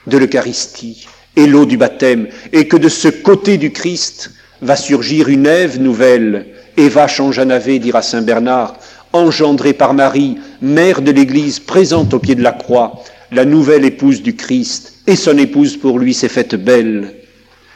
de 0.08 0.18
l'Eucharistie 0.18 1.08
et 1.36 1.48
l'eau 1.48 1.66
du 1.66 1.78
baptême, 1.78 2.28
et 2.52 2.68
que 2.68 2.78
de 2.78 2.90
ce 2.90 3.08
côté 3.08 3.58
du 3.58 3.72
Christ 3.72 4.32
va 4.62 4.76
surgir 4.76 5.30
une 5.30 5.46
Ève 5.46 5.80
nouvelle, 5.80 6.48
Eva 6.78 7.08
Changanavé, 7.08 7.80
dira 7.80 8.02
Saint 8.02 8.22
Bernard, 8.22 8.78
engendrée 9.14 9.74
par 9.74 9.94
Marie, 9.94 10.38
mère 10.62 11.02
de 11.02 11.12
l'Église, 11.12 11.60
présente 11.60 12.14
au 12.14 12.20
pied 12.20 12.36
de 12.36 12.44
la 12.44 12.52
croix, 12.52 13.04
la 13.32 13.46
nouvelle 13.46 13.86
épouse 13.86 14.22
du 14.22 14.36
Christ, 14.36 14.91
et 15.08 15.16
son 15.16 15.38
épouse 15.38 15.78
pour 15.78 16.00
lui 16.00 16.14
s'est 16.14 16.30
faite 16.30 16.56
belle. 16.56 17.16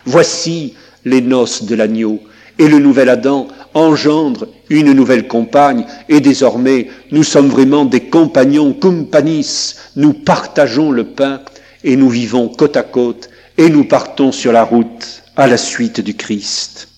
Voici 0.05 0.73
les 1.03 1.21
noces 1.21 1.63
de 1.63 1.75
l'agneau, 1.75 2.19
et 2.57 2.67
le 2.67 2.79
nouvel 2.79 3.09
Adam 3.09 3.47
engendre 3.73 4.47
une 4.69 4.93
nouvelle 4.93 5.27
compagne, 5.27 5.85
et 6.09 6.21
désormais 6.21 6.89
nous 7.11 7.23
sommes 7.23 7.49
vraiment 7.49 7.85
des 7.85 8.01
compagnons, 8.01 8.73
companis, 8.73 9.75
nous 9.95 10.13
partageons 10.13 10.91
le 10.91 11.03
pain, 11.03 11.41
et 11.85 11.95
nous 11.95 12.09
vivons 12.09 12.49
côte 12.49 12.75
à 12.75 12.83
côte 12.83 13.29
et 13.57 13.69
nous 13.69 13.85
partons 13.85 14.31
sur 14.31 14.51
la 14.51 14.63
route 14.63 15.23
à 15.37 15.47
la 15.47 15.57
suite 15.57 16.01
du 16.01 16.15
Christ. 16.15 16.89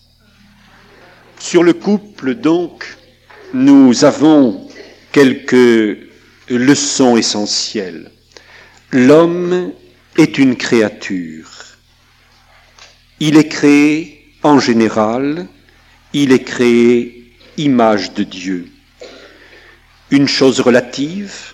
Sur 1.40 1.62
le 1.62 1.74
couple, 1.74 2.36
donc, 2.36 2.98
nous 3.54 4.06
avons 4.06 4.68
quelques 5.12 6.00
leçons 6.50 7.18
essentielles. 7.18 8.12
L'homme 8.92 9.72
est 10.18 10.38
une 10.40 10.56
créature. 10.56 11.50
Il 13.20 13.38
est 13.38 13.48
créé 13.48 14.34
en 14.44 14.60
général, 14.60 15.48
il 16.14 16.32
est 16.32 16.44
créé 16.44 17.32
image 17.58 18.14
de 18.14 18.24
Dieu. 18.24 18.68
Une 20.10 20.28
chose 20.28 20.60
relative, 20.60 21.54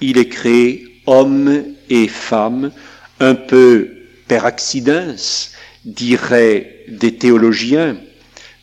il 0.00 0.18
est 0.18 0.28
créé 0.28 1.02
homme 1.06 1.64
et 1.88 2.08
femme, 2.08 2.72
un 3.20 3.34
peu 3.34 3.90
per 4.26 4.44
accidens, 4.44 5.50
diraient 5.84 6.84
des 6.88 7.16
théologiens, 7.16 7.96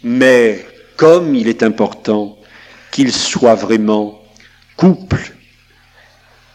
mais 0.03 0.65
comme 0.95 1.35
il 1.35 1.47
est 1.47 1.63
important 1.63 2.37
qu'il 2.91 3.13
soit 3.13 3.55
vraiment 3.55 4.21
couple, 4.75 5.35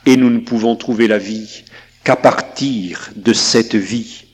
et 0.06 0.16
nous 0.16 0.30
ne 0.30 0.40
pouvons 0.40 0.76
trouver 0.76 1.06
la 1.06 1.18
vie 1.18 1.64
qu'à 2.04 2.16
partir 2.16 2.41
de 3.16 3.32
cette 3.32 3.74
vie. 3.74 4.24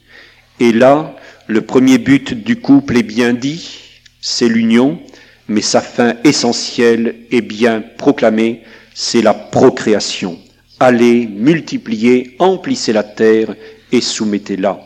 Et 0.61 0.73
là, 0.73 1.16
le 1.47 1.62
premier 1.62 1.99
but 1.99 2.35
du 2.35 2.56
couple 2.56 2.99
est 2.99 3.02
bien 3.02 3.32
dit, 3.32 3.78
c'est 4.20 4.49
l'union, 4.49 5.00
mais 5.49 5.62
sa 5.62 5.80
fin 5.80 6.14
essentielle 6.25 7.16
est 7.30 7.40
bien 7.40 7.82
proclamée, 7.97 8.62
c'est 8.94 9.23
la 9.23 9.32
procréation. 9.32 10.38
Allez, 10.78 11.26
multipliez, 11.26 12.37
emplissez 12.38 12.92
la 12.92 13.02
terre 13.02 13.54
et 13.92 14.00
soumettez-la. 14.02 14.80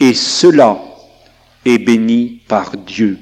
Et 0.00 0.14
cela 0.14 0.78
est 1.64 1.78
béni 1.78 2.40
par 2.48 2.76
Dieu. 2.76 3.18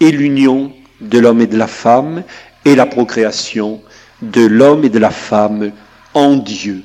Et 0.00 0.10
l'union 0.10 0.72
de 1.00 1.18
l'homme 1.18 1.42
et 1.42 1.46
de 1.46 1.56
la 1.56 1.68
femme 1.68 2.24
et 2.64 2.74
la 2.74 2.86
procréation 2.86 3.80
de 4.20 4.44
l'homme 4.44 4.84
et 4.84 4.88
de 4.88 4.98
la 4.98 5.10
femme 5.10 5.70
en 6.14 6.36
Dieu. 6.36 6.82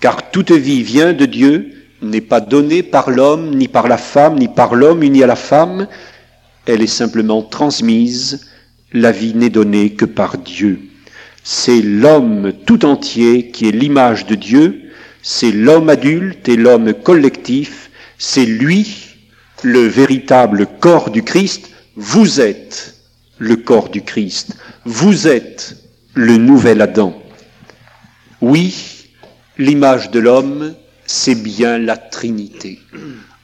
Car 0.00 0.30
toute 0.30 0.52
vie 0.52 0.82
vient 0.82 1.12
de 1.12 1.26
Dieu, 1.26 1.80
n'est 2.02 2.20
pas 2.22 2.40
donnée 2.40 2.82
par 2.82 3.10
l'homme, 3.10 3.54
ni 3.54 3.68
par 3.68 3.86
la 3.88 3.98
femme, 3.98 4.38
ni 4.38 4.48
par 4.48 4.74
l'homme 4.74 5.02
uni 5.02 5.22
à 5.22 5.26
la 5.26 5.36
femme, 5.36 5.86
elle 6.66 6.82
est 6.82 6.86
simplement 6.86 7.42
transmise, 7.42 8.48
la 8.92 9.12
vie 9.12 9.34
n'est 9.34 9.50
donnée 9.50 9.90
que 9.90 10.04
par 10.04 10.38
Dieu. 10.38 10.80
C'est 11.42 11.82
l'homme 11.82 12.52
tout 12.66 12.84
entier 12.84 13.50
qui 13.50 13.68
est 13.68 13.72
l'image 13.72 14.26
de 14.26 14.34
Dieu, 14.34 14.90
c'est 15.22 15.52
l'homme 15.52 15.88
adulte 15.88 16.48
et 16.48 16.56
l'homme 16.56 16.92
collectif, 16.94 17.90
c'est 18.18 18.46
lui 18.46 19.16
le 19.62 19.80
véritable 19.80 20.66
corps 20.80 21.10
du 21.10 21.22
Christ, 21.22 21.70
vous 21.96 22.40
êtes 22.40 22.96
le 23.38 23.56
corps 23.56 23.90
du 23.90 24.02
Christ, 24.02 24.56
vous 24.84 25.28
êtes 25.28 25.76
le 26.14 26.36
nouvel 26.36 26.80
Adam. 26.80 27.20
Oui, 28.40 28.99
l'image 29.58 30.10
de 30.10 30.20
l'homme, 30.20 30.74
c'est 31.06 31.34
bien 31.34 31.78
la 31.78 31.96
Trinité. 31.96 32.80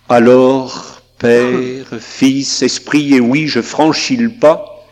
Alors, 0.08 1.02
Père, 1.18 1.86
Fils, 1.98 2.62
Esprit, 2.62 3.14
et 3.14 3.20
oui, 3.20 3.48
je 3.48 3.60
franchis 3.60 4.16
le 4.16 4.30
pas, 4.30 4.86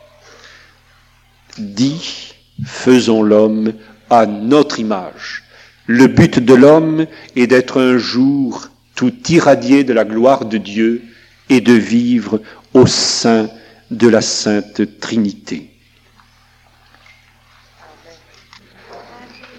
dit, 1.59 2.35
faisons 2.65 3.23
l'homme 3.23 3.75
à 4.11 4.27
notre 4.27 4.81
image. 4.81 5.45
Le 5.87 6.07
but 6.07 6.39
de 6.39 6.55
l'homme 6.55 7.07
est 7.37 7.47
d'être 7.47 7.81
un 7.81 7.99
jour 7.99 8.69
tout 8.95 9.13
irradié 9.29 9.85
de 9.85 9.93
la 9.93 10.05
gloire 10.05 10.47
de 10.47 10.57
Dieu 10.57 11.03
et 11.51 11.61
de 11.61 11.75
vivre 11.75 12.41
au 12.73 12.87
sein 12.87 13.51
de 13.91 14.09
la 14.09 14.23
Sainte 14.23 14.99
Trinité. 14.99 15.74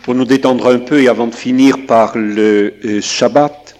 Pour 0.05 0.13
nous 0.13 0.25
détendre 0.25 0.67
un 0.67 0.77
peu 0.77 1.01
et 1.01 1.07
avant 1.07 1.25
de 1.25 1.33
finir 1.33 1.87
par 1.87 2.15
le 2.15 2.75
euh, 2.85 3.01
Shabbat, 3.01 3.75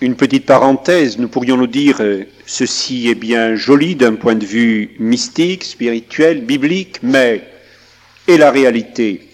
une 0.00 0.16
petite 0.16 0.46
parenthèse, 0.46 1.18
nous 1.18 1.28
pourrions 1.28 1.58
nous 1.58 1.66
dire 1.66 1.98
euh, 2.00 2.24
ceci 2.46 3.10
est 3.10 3.14
bien 3.14 3.54
joli 3.54 3.94
d'un 3.94 4.14
point 4.14 4.36
de 4.36 4.46
vue 4.46 4.96
mystique, 4.98 5.64
spirituel, 5.64 6.46
biblique, 6.46 7.00
mais 7.02 7.46
et 8.26 8.38
la 8.38 8.50
réalité 8.50 9.28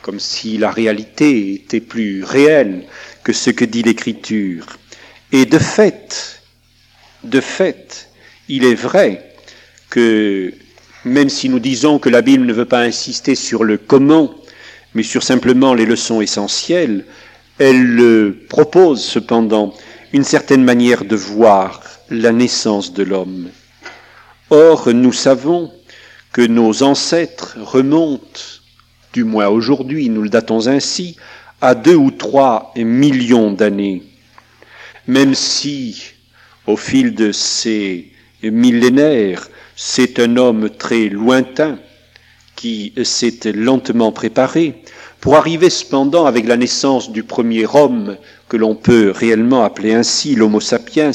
Comme 0.00 0.20
si 0.20 0.56
la 0.56 0.70
réalité 0.70 1.52
était 1.52 1.80
plus 1.80 2.24
réelle 2.24 2.84
que 3.22 3.34
ce 3.34 3.50
que 3.50 3.66
dit 3.66 3.82
l'Écriture. 3.82 4.64
Et 5.32 5.44
de 5.44 5.58
fait, 5.58 6.40
de 7.24 7.42
fait, 7.42 8.08
il 8.48 8.64
est 8.64 8.74
vrai 8.74 9.34
que 9.90 10.54
même 11.04 11.28
si 11.28 11.50
nous 11.50 11.60
disons 11.60 11.98
que 11.98 12.08
la 12.08 12.22
Bible 12.22 12.46
ne 12.46 12.54
veut 12.54 12.64
pas 12.64 12.80
insister 12.80 13.34
sur 13.34 13.64
le 13.64 13.76
comment, 13.76 14.34
mais 14.96 15.02
sur 15.02 15.22
simplement 15.22 15.74
les 15.74 15.84
leçons 15.84 16.22
essentielles, 16.22 17.04
elle 17.58 18.34
propose 18.48 19.04
cependant 19.04 19.74
une 20.14 20.24
certaine 20.24 20.64
manière 20.64 21.04
de 21.04 21.16
voir 21.16 21.82
la 22.08 22.32
naissance 22.32 22.94
de 22.94 23.02
l'homme. 23.02 23.50
Or, 24.48 24.88
nous 24.94 25.12
savons 25.12 25.70
que 26.32 26.40
nos 26.40 26.82
ancêtres 26.82 27.58
remontent, 27.60 28.40
du 29.12 29.24
moins 29.24 29.48
aujourd'hui, 29.48 30.08
nous 30.08 30.22
le 30.22 30.30
datons 30.30 30.66
ainsi, 30.66 31.16
à 31.60 31.74
deux 31.74 31.94
ou 31.94 32.10
trois 32.10 32.72
millions 32.74 33.52
d'années, 33.52 34.02
même 35.06 35.34
si, 35.34 36.04
au 36.66 36.78
fil 36.78 37.14
de 37.14 37.32
ces 37.32 38.12
millénaires, 38.42 39.46
c'est 39.76 40.20
un 40.20 40.38
homme 40.38 40.70
très 40.70 41.10
lointain, 41.10 41.78
qui 42.56 42.92
s'est 43.04 43.52
lentement 43.54 44.10
préparé, 44.10 44.82
pour 45.20 45.36
arriver 45.36 45.70
cependant 45.70 46.26
avec 46.26 46.46
la 46.46 46.56
naissance 46.56 47.12
du 47.12 47.22
premier 47.22 47.66
homme, 47.66 48.16
que 48.48 48.56
l'on 48.56 48.74
peut 48.74 49.12
réellement 49.14 49.64
appeler 49.64 49.92
ainsi, 49.94 50.34
l'Homo 50.34 50.60
sapiens, 50.60 51.10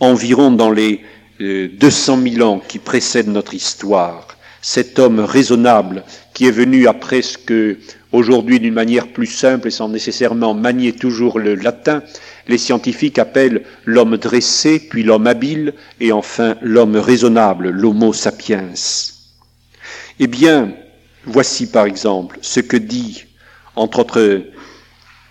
environ 0.00 0.50
dans 0.50 0.70
les 0.70 1.00
200 1.40 2.18
euh, 2.18 2.30
000 2.30 2.48
ans 2.48 2.62
qui 2.66 2.78
précèdent 2.78 3.28
notre 3.28 3.54
histoire. 3.54 4.28
Cet 4.62 4.98
homme 4.98 5.20
raisonnable 5.20 6.02
qui 6.34 6.46
est 6.46 6.50
venu 6.50 6.88
après 6.88 7.22
ce 7.22 7.38
que, 7.38 7.78
aujourd'hui, 8.12 8.58
d'une 8.58 8.74
manière 8.74 9.08
plus 9.08 9.26
simple 9.26 9.68
et 9.68 9.70
sans 9.70 9.88
nécessairement 9.88 10.54
manier 10.54 10.92
toujours 10.92 11.38
le 11.38 11.54
latin, 11.54 12.02
les 12.48 12.58
scientifiques 12.58 13.18
appellent 13.18 13.62
l'homme 13.84 14.16
dressé, 14.16 14.78
puis 14.78 15.02
l'homme 15.02 15.26
habile, 15.26 15.74
et 16.00 16.12
enfin 16.12 16.56
l'homme 16.62 16.96
raisonnable, 16.96 17.70
l'homo 17.70 18.12
sapiens. 18.12 18.68
Eh 20.18 20.28
bien, 20.28 20.72
voici 21.26 21.66
par 21.66 21.84
exemple 21.84 22.38
ce 22.40 22.60
que 22.60 22.78
dit, 22.78 23.24
entre 23.74 23.98
autres 23.98 24.44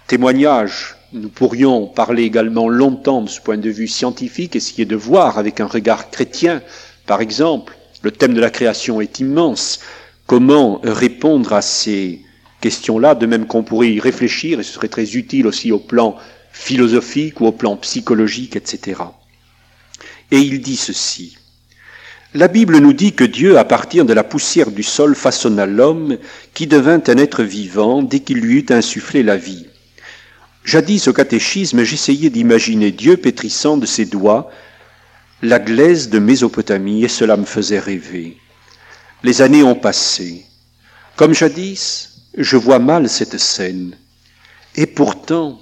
témoignages, 0.07 0.95
nous 1.11 1.29
pourrions 1.29 1.87
parler 1.87 2.23
également 2.23 2.69
longtemps 2.69 3.21
de 3.21 3.29
ce 3.29 3.41
point 3.41 3.57
de 3.57 3.69
vue 3.71 3.87
scientifique, 3.87 4.55
essayer 4.55 4.85
de 4.85 4.95
voir 4.95 5.39
avec 5.39 5.59
un 5.59 5.65
regard 5.65 6.11
chrétien, 6.11 6.61
par 7.07 7.21
exemple, 7.21 7.75
le 8.03 8.11
thème 8.11 8.35
de 8.35 8.41
la 8.41 8.51
création 8.51 9.01
est 9.01 9.19
immense, 9.19 9.79
comment 10.27 10.79
répondre 10.83 11.53
à 11.53 11.63
ces 11.63 12.21
questions-là, 12.61 13.15
de 13.15 13.25
même 13.25 13.47
qu'on 13.47 13.63
pourrait 13.63 13.91
y 13.91 13.99
réfléchir, 13.99 14.59
et 14.59 14.63
ce 14.63 14.73
serait 14.73 14.87
très 14.87 15.15
utile 15.15 15.47
aussi 15.47 15.71
au 15.71 15.79
plan 15.79 16.15
philosophique 16.51 17.41
ou 17.41 17.47
au 17.47 17.51
plan 17.51 17.75
psychologique, 17.77 18.55
etc. 18.55 19.01
Et 20.29 20.37
il 20.37 20.61
dit 20.61 20.77
ceci. 20.77 21.37
La 22.33 22.47
Bible 22.47 22.79
nous 22.79 22.93
dit 22.93 23.13
que 23.13 23.23
Dieu, 23.23 23.57
à 23.57 23.63
partir 23.63 24.03
de 24.03 24.13
la 24.13 24.23
poussière 24.23 24.71
du 24.71 24.83
sol, 24.83 25.15
façonna 25.15 25.65
l'homme 25.65 26.17
qui 26.53 26.67
devint 26.67 27.01
un 27.07 27.17
être 27.17 27.43
vivant 27.43 28.03
dès 28.03 28.19
qu'il 28.19 28.39
lui 28.39 28.59
eut 28.59 28.73
insufflé 28.73 29.23
la 29.23 29.38
vie. 29.38 29.67
Jadis 30.65 31.07
au 31.07 31.13
catéchisme, 31.13 31.83
j'essayais 31.83 32.29
d'imaginer 32.29 32.91
Dieu 32.91 33.17
pétrissant 33.17 33.77
de 33.77 33.85
ses 33.85 34.05
doigts 34.05 34.51
la 35.41 35.59
glaise 35.59 36.09
de 36.09 36.19
Mésopotamie 36.19 37.03
et 37.03 37.07
cela 37.07 37.38
me 37.38 37.45
faisait 37.45 37.79
rêver. 37.79 38.38
Les 39.23 39.41
années 39.41 39.63
ont 39.63 39.75
passé. 39.75 40.45
Comme 41.15 41.33
jadis, 41.33 42.21
je 42.38 42.57
vois 42.57 42.79
mal 42.79 43.09
cette 43.09 43.38
scène. 43.38 43.95
Et 44.75 44.88
pourtant, 44.88 45.61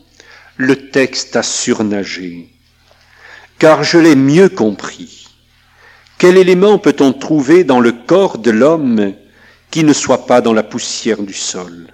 le 0.58 0.90
texte 0.90 1.36
a 1.36 1.44
surnagé, 1.44 2.50
car 3.60 3.84
je 3.84 3.98
l'ai 3.98 4.16
mieux 4.16 4.50
compris. 4.50 5.23
Quel 6.24 6.38
élément 6.38 6.78
peut-on 6.78 7.12
trouver 7.12 7.66
dans 7.66 7.82
le 7.82 7.92
corps 7.92 8.38
de 8.38 8.50
l'homme 8.50 9.12
qui 9.70 9.84
ne 9.84 9.92
soit 9.92 10.26
pas 10.26 10.40
dans 10.40 10.54
la 10.54 10.64
poussière 10.64 11.22
du 11.22 11.34
sol? 11.34 11.88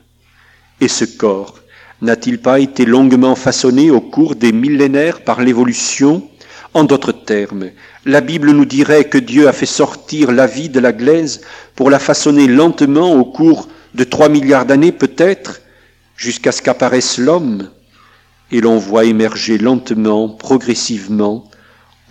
Et 0.79 0.87
ce 0.87 1.03
corps 1.03 1.57
n'a-t-il 2.03 2.37
pas 2.39 2.59
été 2.59 2.85
longuement 2.85 3.33
façonné 3.33 3.89
au 3.89 4.01
cours 4.01 4.35
des 4.35 4.51
millénaires 4.51 5.23
par 5.23 5.41
l'évolution? 5.41 6.29
En 6.75 6.83
d'autres 6.83 7.11
termes, 7.11 7.71
la 8.05 8.21
Bible 8.21 8.51
nous 8.51 8.65
dirait 8.65 9.05
que 9.05 9.17
Dieu 9.17 9.47
a 9.47 9.51
fait 9.51 9.65
sortir 9.65 10.31
la 10.31 10.45
vie 10.45 10.69
de 10.69 10.79
la 10.79 10.91
glaise 10.91 11.41
pour 11.75 11.89
la 11.89 11.97
façonner 11.97 12.45
lentement 12.45 13.15
au 13.15 13.25
cours 13.25 13.67
de 13.95 14.03
trois 14.03 14.29
milliards 14.29 14.67
d'années 14.67 14.91
peut-être, 14.91 15.59
jusqu'à 16.15 16.51
ce 16.51 16.61
qu'apparaisse 16.61 17.17
l'homme. 17.17 17.71
et 18.51 18.61
l'on 18.61 18.77
voit 18.77 19.05
émerger 19.05 19.57
lentement, 19.57 20.29
progressivement, 20.29 21.49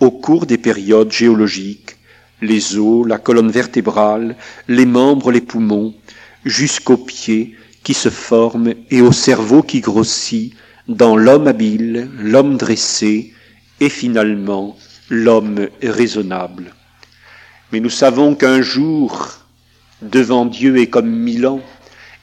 au 0.01 0.11
cours 0.11 0.45
des 0.45 0.57
périodes 0.57 1.13
géologiques, 1.13 1.95
les 2.41 2.77
os, 2.77 3.07
la 3.07 3.17
colonne 3.17 3.51
vertébrale, 3.51 4.35
les 4.67 4.85
membres, 4.85 5.31
les 5.31 5.41
poumons, 5.41 5.93
jusqu'aux 6.45 6.97
pieds 6.97 7.55
qui 7.83 7.93
se 7.93 8.09
forment 8.09 8.73
et 8.89 9.01
au 9.01 9.11
cerveau 9.11 9.61
qui 9.63 9.81
grossit 9.81 10.53
dans 10.87 11.15
l'homme 11.15 11.47
habile, 11.47 12.09
l'homme 12.19 12.57
dressé 12.57 13.33
et 13.79 13.89
finalement 13.89 14.75
l'homme 15.09 15.67
raisonnable. 15.81 16.73
Mais 17.71 17.79
nous 17.79 17.89
savons 17.89 18.35
qu'un 18.35 18.61
jour, 18.61 19.39
devant 20.01 20.45
Dieu 20.45 20.77
est 20.77 20.87
comme 20.87 21.09
mille 21.09 21.45
ans, 21.45 21.61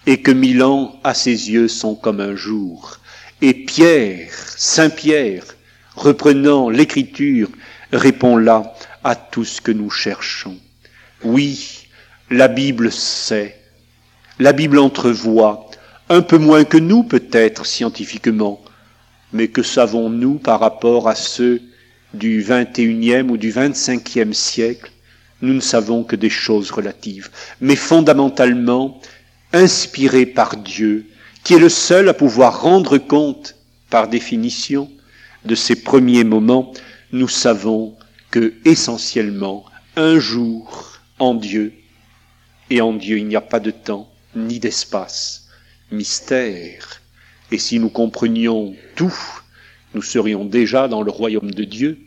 et 0.06 0.22
que 0.22 0.30
mille 0.30 0.62
ans 0.62 0.98
à 1.04 1.14
ses 1.14 1.50
yeux 1.50 1.68
sont 1.68 1.94
comme 1.94 2.20
un 2.20 2.36
jour. 2.36 2.98
Et 3.42 3.54
Pierre, 3.54 4.30
Saint 4.56 4.90
Pierre, 4.90 5.44
reprenant 5.96 6.70
l'écriture, 6.70 7.48
répond 7.92 8.36
là 8.36 8.74
à 9.06 9.14
tout 9.14 9.44
ce 9.44 9.60
que 9.60 9.70
nous 9.70 9.88
cherchons. 9.88 10.56
Oui, 11.22 11.86
la 12.28 12.48
Bible 12.48 12.90
sait, 12.90 13.56
la 14.40 14.52
Bible 14.52 14.80
entrevoit, 14.80 15.70
un 16.08 16.22
peu 16.22 16.38
moins 16.38 16.64
que 16.64 16.76
nous 16.76 17.04
peut-être 17.04 17.66
scientifiquement, 17.66 18.60
mais 19.32 19.46
que 19.46 19.62
savons-nous 19.62 20.34
par 20.38 20.58
rapport 20.58 21.08
à 21.08 21.14
ceux 21.14 21.62
du 22.14 22.42
21e 22.42 23.28
ou 23.28 23.36
du 23.36 23.52
25e 23.52 24.32
siècle? 24.32 24.90
Nous 25.40 25.54
ne 25.54 25.60
savons 25.60 26.02
que 26.02 26.16
des 26.16 26.30
choses 26.30 26.72
relatives, 26.72 27.30
mais 27.60 27.76
fondamentalement 27.76 29.00
inspirés 29.52 30.26
par 30.26 30.56
Dieu, 30.56 31.06
qui 31.44 31.54
est 31.54 31.60
le 31.60 31.68
seul 31.68 32.08
à 32.08 32.14
pouvoir 32.14 32.60
rendre 32.60 32.98
compte, 32.98 33.54
par 33.88 34.08
définition, 34.08 34.90
de 35.44 35.54
ces 35.54 35.76
premiers 35.76 36.24
moments, 36.24 36.72
nous 37.12 37.28
savons 37.28 37.95
que 38.36 38.52
essentiellement, 38.66 39.64
un 39.96 40.18
jour 40.18 40.98
en 41.18 41.32
Dieu, 41.32 41.72
et 42.68 42.82
en 42.82 42.92
Dieu 42.92 43.16
il 43.16 43.26
n'y 43.28 43.34
a 43.34 43.40
pas 43.40 43.60
de 43.60 43.70
temps 43.70 44.10
ni 44.34 44.58
d'espace, 44.58 45.48
mystère. 45.90 47.00
Et 47.50 47.56
si 47.56 47.78
nous 47.78 47.88
comprenions 47.88 48.74
tout, 48.94 49.16
nous 49.94 50.02
serions 50.02 50.44
déjà 50.44 50.86
dans 50.86 51.00
le 51.00 51.10
royaume 51.10 51.50
de 51.50 51.64
Dieu, 51.64 51.98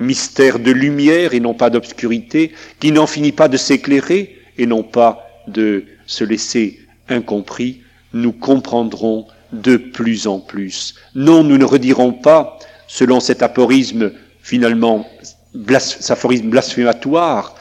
mystère 0.00 0.58
de 0.58 0.72
lumière 0.72 1.34
et 1.34 1.40
non 1.40 1.54
pas 1.54 1.70
d'obscurité, 1.70 2.52
qui 2.80 2.90
n'en 2.90 3.06
finit 3.06 3.30
pas 3.30 3.46
de 3.46 3.56
s'éclairer 3.56 4.36
et 4.58 4.66
non 4.66 4.82
pas 4.82 5.24
de 5.46 5.84
se 6.06 6.24
laisser 6.24 6.80
incompris, 7.08 7.82
nous 8.12 8.32
comprendrons 8.32 9.28
de 9.52 9.76
plus 9.76 10.26
en 10.26 10.40
plus. 10.40 10.96
Non, 11.14 11.44
nous 11.44 11.58
ne 11.58 11.64
redirons 11.64 12.12
pas, 12.12 12.58
selon 12.88 13.20
cet 13.20 13.40
aphorisme 13.40 14.10
finalement 14.42 15.06
blasphématoire, 15.54 17.54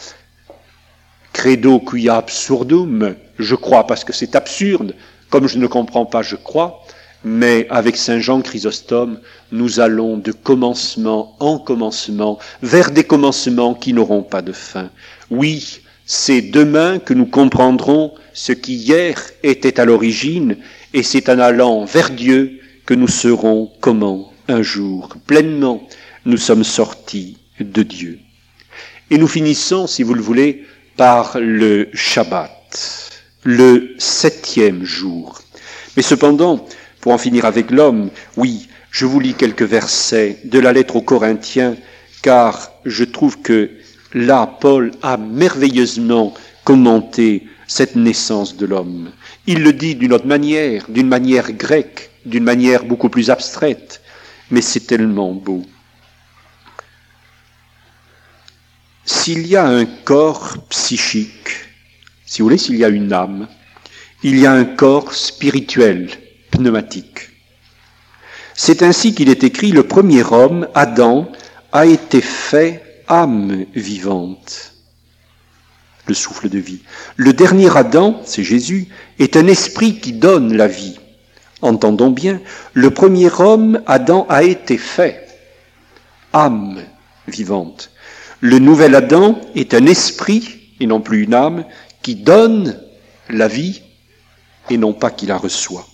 credo 1.31 1.79
quia 1.79 2.17
absurdum, 2.17 3.15
je 3.39 3.55
crois 3.55 3.87
parce 3.87 4.03
que 4.03 4.13
c'est 4.13 4.35
absurde, 4.35 4.95
comme 5.29 5.47
je 5.47 5.57
ne 5.57 5.67
comprends 5.67 6.05
pas, 6.05 6.21
je 6.21 6.35
crois, 6.35 6.83
mais 7.23 7.67
avec 7.69 7.95
Saint 7.95 8.19
Jean 8.19 8.41
Chrysostome, 8.41 9.19
nous 9.51 9.79
allons 9.79 10.17
de 10.17 10.31
commencement 10.31 11.35
en 11.39 11.57
commencement 11.57 12.37
vers 12.61 12.91
des 12.91 13.03
commencements 13.03 13.73
qui 13.73 13.93
n'auront 13.93 14.23
pas 14.23 14.41
de 14.41 14.51
fin. 14.51 14.89
Oui, 15.31 15.79
c'est 16.05 16.41
demain 16.41 16.99
que 16.99 17.13
nous 17.13 17.25
comprendrons 17.25 18.13
ce 18.33 18.51
qui 18.51 18.75
hier 18.75 19.17
était 19.41 19.79
à 19.79 19.85
l'origine, 19.85 20.57
et 20.93 21.03
c'est 21.03 21.29
en 21.29 21.39
allant 21.39 21.85
vers 21.85 22.09
Dieu 22.09 22.59
que 22.85 22.93
nous 22.93 23.07
serons 23.07 23.71
comment 23.79 24.33
un 24.49 24.61
jour 24.61 25.07
pleinement 25.25 25.87
nous 26.25 26.37
sommes 26.37 26.65
sortis 26.65 27.37
de 27.63 27.83
Dieu. 27.83 28.19
Et 29.09 29.17
nous 29.17 29.27
finissons, 29.27 29.87
si 29.87 30.03
vous 30.03 30.13
le 30.13 30.21
voulez, 30.21 30.65
par 30.97 31.37
le 31.39 31.89
Shabbat, 31.93 33.11
le 33.43 33.95
septième 33.97 34.83
jour. 34.83 35.41
Mais 35.95 36.03
cependant, 36.03 36.65
pour 37.01 37.11
en 37.11 37.17
finir 37.17 37.45
avec 37.45 37.71
l'homme, 37.71 38.09
oui, 38.37 38.69
je 38.91 39.05
vous 39.05 39.19
lis 39.19 39.33
quelques 39.33 39.63
versets 39.63 40.37
de 40.45 40.59
la 40.59 40.71
lettre 40.71 40.95
aux 40.95 41.01
Corinthiens, 41.01 41.75
car 42.21 42.71
je 42.85 43.03
trouve 43.03 43.41
que 43.41 43.71
là, 44.13 44.57
Paul 44.61 44.91
a 45.01 45.17
merveilleusement 45.17 46.33
commenté 46.63 47.47
cette 47.67 47.95
naissance 47.95 48.55
de 48.55 48.65
l'homme. 48.65 49.11
Il 49.47 49.63
le 49.63 49.73
dit 49.73 49.95
d'une 49.95 50.13
autre 50.13 50.27
manière, 50.27 50.85
d'une 50.89 51.07
manière 51.07 51.51
grecque, 51.51 52.11
d'une 52.25 52.43
manière 52.43 52.85
beaucoup 52.85 53.09
plus 53.09 53.29
abstraite, 53.29 54.01
mais 54.51 54.61
c'est 54.61 54.87
tellement 54.87 55.33
beau. 55.33 55.63
S'il 59.05 59.47
y 59.47 59.57
a 59.57 59.65
un 59.65 59.85
corps 59.85 60.55
psychique, 60.69 61.49
si 62.25 62.41
vous 62.41 62.45
voulez, 62.45 62.57
s'il 62.57 62.77
y 62.77 62.85
a 62.85 62.89
une 62.89 63.11
âme, 63.11 63.47
il 64.23 64.39
y 64.39 64.45
a 64.45 64.53
un 64.53 64.63
corps 64.63 65.13
spirituel, 65.13 66.09
pneumatique. 66.51 67.29
C'est 68.55 68.81
ainsi 68.81 69.13
qu'il 69.13 69.29
est 69.29 69.43
écrit, 69.43 69.71
le 69.71 69.83
premier 69.83 70.23
homme, 70.23 70.69
Adam, 70.73 71.29
a 71.73 71.85
été 71.85 72.21
fait 72.21 73.03
âme 73.09 73.65
vivante, 73.75 74.73
le 76.07 76.13
souffle 76.13 76.47
de 76.47 76.59
vie. 76.59 76.81
Le 77.17 77.33
dernier 77.33 77.75
Adam, 77.75 78.21
c'est 78.23 78.43
Jésus, 78.43 78.87
est 79.19 79.35
un 79.35 79.47
esprit 79.47 79.99
qui 79.99 80.13
donne 80.13 80.55
la 80.55 80.67
vie. 80.67 80.97
Entendons 81.61 82.11
bien, 82.11 82.39
le 82.73 82.89
premier 82.91 83.29
homme, 83.37 83.81
Adam, 83.85 84.25
a 84.29 84.43
été 84.43 84.77
fait 84.77 85.27
âme 86.31 86.81
vivante. 87.27 87.89
Le 88.45 88.59
nouvel 88.59 88.93
Adam 88.93 89.39
est 89.55 89.73
un 89.73 89.85
esprit, 89.85 90.73
et 90.81 90.85
non 90.85 90.99
plus 90.99 91.23
une 91.23 91.33
âme, 91.33 91.63
qui 92.01 92.15
donne 92.15 92.77
la 93.29 93.47
vie, 93.47 93.83
et 94.69 94.75
non 94.75 94.91
pas 94.91 95.11
qui 95.11 95.25
la 95.25 95.37
reçoit. 95.37 95.87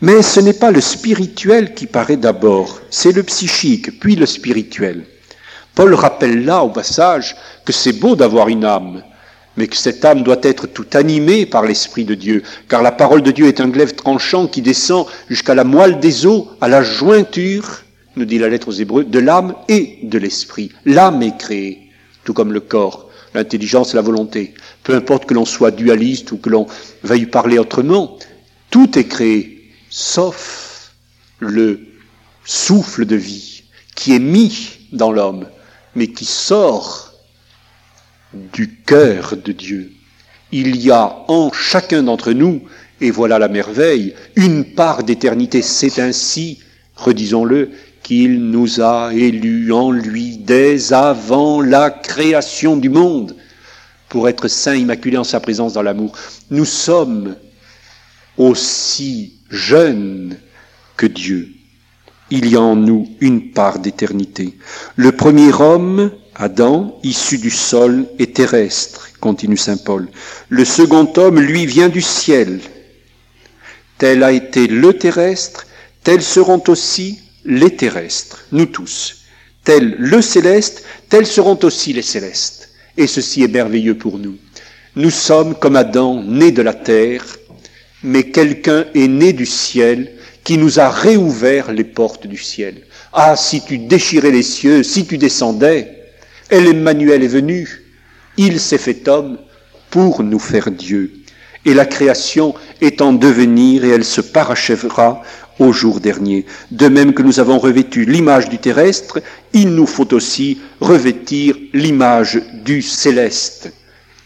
Mais 0.00 0.22
ce 0.22 0.40
n'est 0.40 0.54
pas 0.54 0.70
le 0.70 0.80
spirituel 0.80 1.74
qui 1.74 1.86
paraît 1.86 2.16
d'abord, 2.16 2.80
c'est 2.88 3.12
le 3.12 3.22
psychique, 3.22 4.00
puis 4.00 4.16
le 4.16 4.24
spirituel. 4.24 5.04
Paul 5.74 5.92
rappelle 5.92 6.46
là, 6.46 6.62
au 6.62 6.70
passage, 6.70 7.36
que 7.66 7.72
c'est 7.74 8.00
beau 8.00 8.16
d'avoir 8.16 8.48
une 8.48 8.64
âme, 8.64 9.02
mais 9.58 9.66
que 9.66 9.76
cette 9.76 10.06
âme 10.06 10.22
doit 10.22 10.40
être 10.42 10.66
tout 10.66 10.86
animée 10.94 11.44
par 11.44 11.66
l'Esprit 11.66 12.06
de 12.06 12.14
Dieu, 12.14 12.42
car 12.66 12.80
la 12.80 12.92
parole 12.92 13.20
de 13.20 13.30
Dieu 13.30 13.46
est 13.46 13.60
un 13.60 13.68
glaive 13.68 13.94
tranchant 13.94 14.46
qui 14.46 14.62
descend 14.62 15.04
jusqu'à 15.28 15.54
la 15.54 15.64
moelle 15.64 16.00
des 16.00 16.24
os, 16.24 16.46
à 16.62 16.68
la 16.68 16.82
jointure 16.82 17.81
nous 18.16 18.24
dit 18.24 18.38
la 18.38 18.48
lettre 18.48 18.68
aux 18.68 18.72
Hébreux, 18.72 19.04
de 19.04 19.18
l'âme 19.18 19.54
et 19.68 19.98
de 20.02 20.18
l'esprit. 20.18 20.70
L'âme 20.84 21.22
est 21.22 21.36
créée, 21.38 21.88
tout 22.24 22.34
comme 22.34 22.52
le 22.52 22.60
corps, 22.60 23.08
l'intelligence 23.34 23.92
et 23.92 23.96
la 23.96 24.02
volonté. 24.02 24.54
Peu 24.82 24.94
importe 24.94 25.26
que 25.26 25.34
l'on 25.34 25.44
soit 25.44 25.70
dualiste 25.70 26.32
ou 26.32 26.38
que 26.38 26.50
l'on 26.50 26.66
veuille 27.02 27.26
parler 27.26 27.58
autrement, 27.58 28.18
tout 28.70 28.98
est 28.98 29.08
créé, 29.08 29.70
sauf 29.90 30.92
le 31.38 31.80
souffle 32.44 33.04
de 33.06 33.16
vie 33.16 33.64
qui 33.94 34.14
est 34.14 34.20
mis 34.20 34.78
dans 34.92 35.12
l'homme, 35.12 35.46
mais 35.94 36.08
qui 36.08 36.24
sort 36.24 37.12
du 38.34 38.76
cœur 38.86 39.36
de 39.36 39.52
Dieu. 39.52 39.92
Il 40.50 40.76
y 40.76 40.90
a 40.90 41.24
en 41.28 41.52
chacun 41.52 42.02
d'entre 42.02 42.32
nous, 42.32 42.62
et 43.00 43.10
voilà 43.10 43.38
la 43.38 43.48
merveille, 43.48 44.14
une 44.36 44.64
part 44.64 45.02
d'éternité. 45.02 45.62
C'est 45.62 45.98
ainsi, 45.98 46.60
redisons-le, 46.96 47.70
qu'il 48.12 48.50
nous 48.50 48.82
a 48.82 49.14
élus 49.14 49.72
en 49.72 49.90
lui 49.90 50.36
dès 50.36 50.92
avant 50.92 51.62
la 51.62 51.88
création 51.88 52.76
du 52.76 52.90
monde 52.90 53.34
pour 54.10 54.28
être 54.28 54.48
saints, 54.48 54.74
immaculés 54.74 55.16
en 55.16 55.24
sa 55.24 55.40
présence 55.40 55.72
dans 55.72 55.80
l'amour. 55.80 56.12
Nous 56.50 56.66
sommes 56.66 57.36
aussi 58.36 59.38
jeunes 59.48 60.36
que 60.98 61.06
Dieu. 61.06 61.48
Il 62.28 62.50
y 62.50 62.56
a 62.56 62.60
en 62.60 62.76
nous 62.76 63.08
une 63.20 63.52
part 63.52 63.78
d'éternité. 63.78 64.58
Le 64.96 65.12
premier 65.12 65.50
homme, 65.50 66.10
Adam, 66.34 66.98
issu 67.02 67.38
du 67.38 67.50
sol, 67.50 68.04
est 68.18 68.36
terrestre, 68.36 69.08
continue 69.20 69.56
Saint 69.56 69.78
Paul. 69.78 70.06
Le 70.50 70.66
second 70.66 71.10
homme, 71.16 71.40
lui, 71.40 71.64
vient 71.64 71.88
du 71.88 72.02
ciel. 72.02 72.60
Tel 73.96 74.22
a 74.22 74.32
été 74.32 74.66
le 74.66 74.92
terrestre, 74.92 75.66
tels 76.04 76.22
seront 76.22 76.62
aussi 76.68 77.21
les 77.44 77.76
terrestres, 77.76 78.44
nous 78.52 78.66
tous, 78.66 79.24
tels 79.64 79.94
le 79.98 80.22
céleste, 80.22 80.84
tels 81.08 81.26
seront 81.26 81.58
aussi 81.62 81.92
les 81.92 82.02
célestes. 82.02 82.70
Et 82.96 83.06
ceci 83.06 83.42
est 83.42 83.48
merveilleux 83.48 83.96
pour 83.96 84.18
nous. 84.18 84.36
Nous 84.96 85.10
sommes 85.10 85.54
comme 85.54 85.76
Adam, 85.76 86.22
nés 86.22 86.52
de 86.52 86.62
la 86.62 86.74
terre, 86.74 87.24
mais 88.02 88.24
quelqu'un 88.24 88.84
est 88.94 89.08
né 89.08 89.32
du 89.32 89.46
ciel 89.46 90.12
qui 90.44 90.58
nous 90.58 90.80
a 90.80 90.90
réouvert 90.90 91.72
les 91.72 91.84
portes 91.84 92.26
du 92.26 92.36
ciel. 92.36 92.82
Ah, 93.12 93.36
si 93.36 93.62
tu 93.62 93.78
déchirais 93.78 94.30
les 94.30 94.42
cieux, 94.42 94.82
si 94.82 95.06
tu 95.06 95.18
descendais, 95.18 96.02
El 96.50 96.66
Emmanuel 96.66 97.22
est 97.22 97.28
venu, 97.28 97.82
il 98.36 98.60
s'est 98.60 98.78
fait 98.78 99.08
homme 99.08 99.38
pour 99.90 100.22
nous 100.22 100.38
faire 100.38 100.70
Dieu. 100.70 101.21
Et 101.64 101.74
la 101.74 101.86
création 101.86 102.54
est 102.80 103.00
en 103.00 103.12
devenir 103.12 103.84
et 103.84 103.90
elle 103.90 104.04
se 104.04 104.20
parachèvera 104.20 105.22
au 105.58 105.72
jour 105.72 106.00
dernier. 106.00 106.44
De 106.70 106.88
même 106.88 107.14
que 107.14 107.22
nous 107.22 107.40
avons 107.40 107.58
revêtu 107.58 108.04
l'image 108.04 108.48
du 108.48 108.58
terrestre, 108.58 109.20
il 109.52 109.74
nous 109.74 109.86
faut 109.86 110.12
aussi 110.12 110.60
revêtir 110.80 111.56
l'image 111.72 112.40
du 112.64 112.82
céleste. 112.82 113.72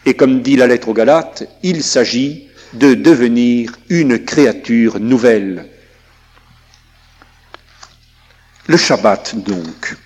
Et 0.06 0.14
comme 0.14 0.40
dit 0.40 0.56
la 0.56 0.66
lettre 0.66 0.88
aux 0.88 0.94
Galates, 0.94 1.44
il 1.62 1.82
s'agit 1.82 2.48
de 2.72 2.94
devenir 2.94 3.72
une 3.88 4.24
créature 4.24 5.00
nouvelle. 5.00 5.66
Le 8.68 8.76
Shabbat, 8.76 9.36
donc, 9.36 9.96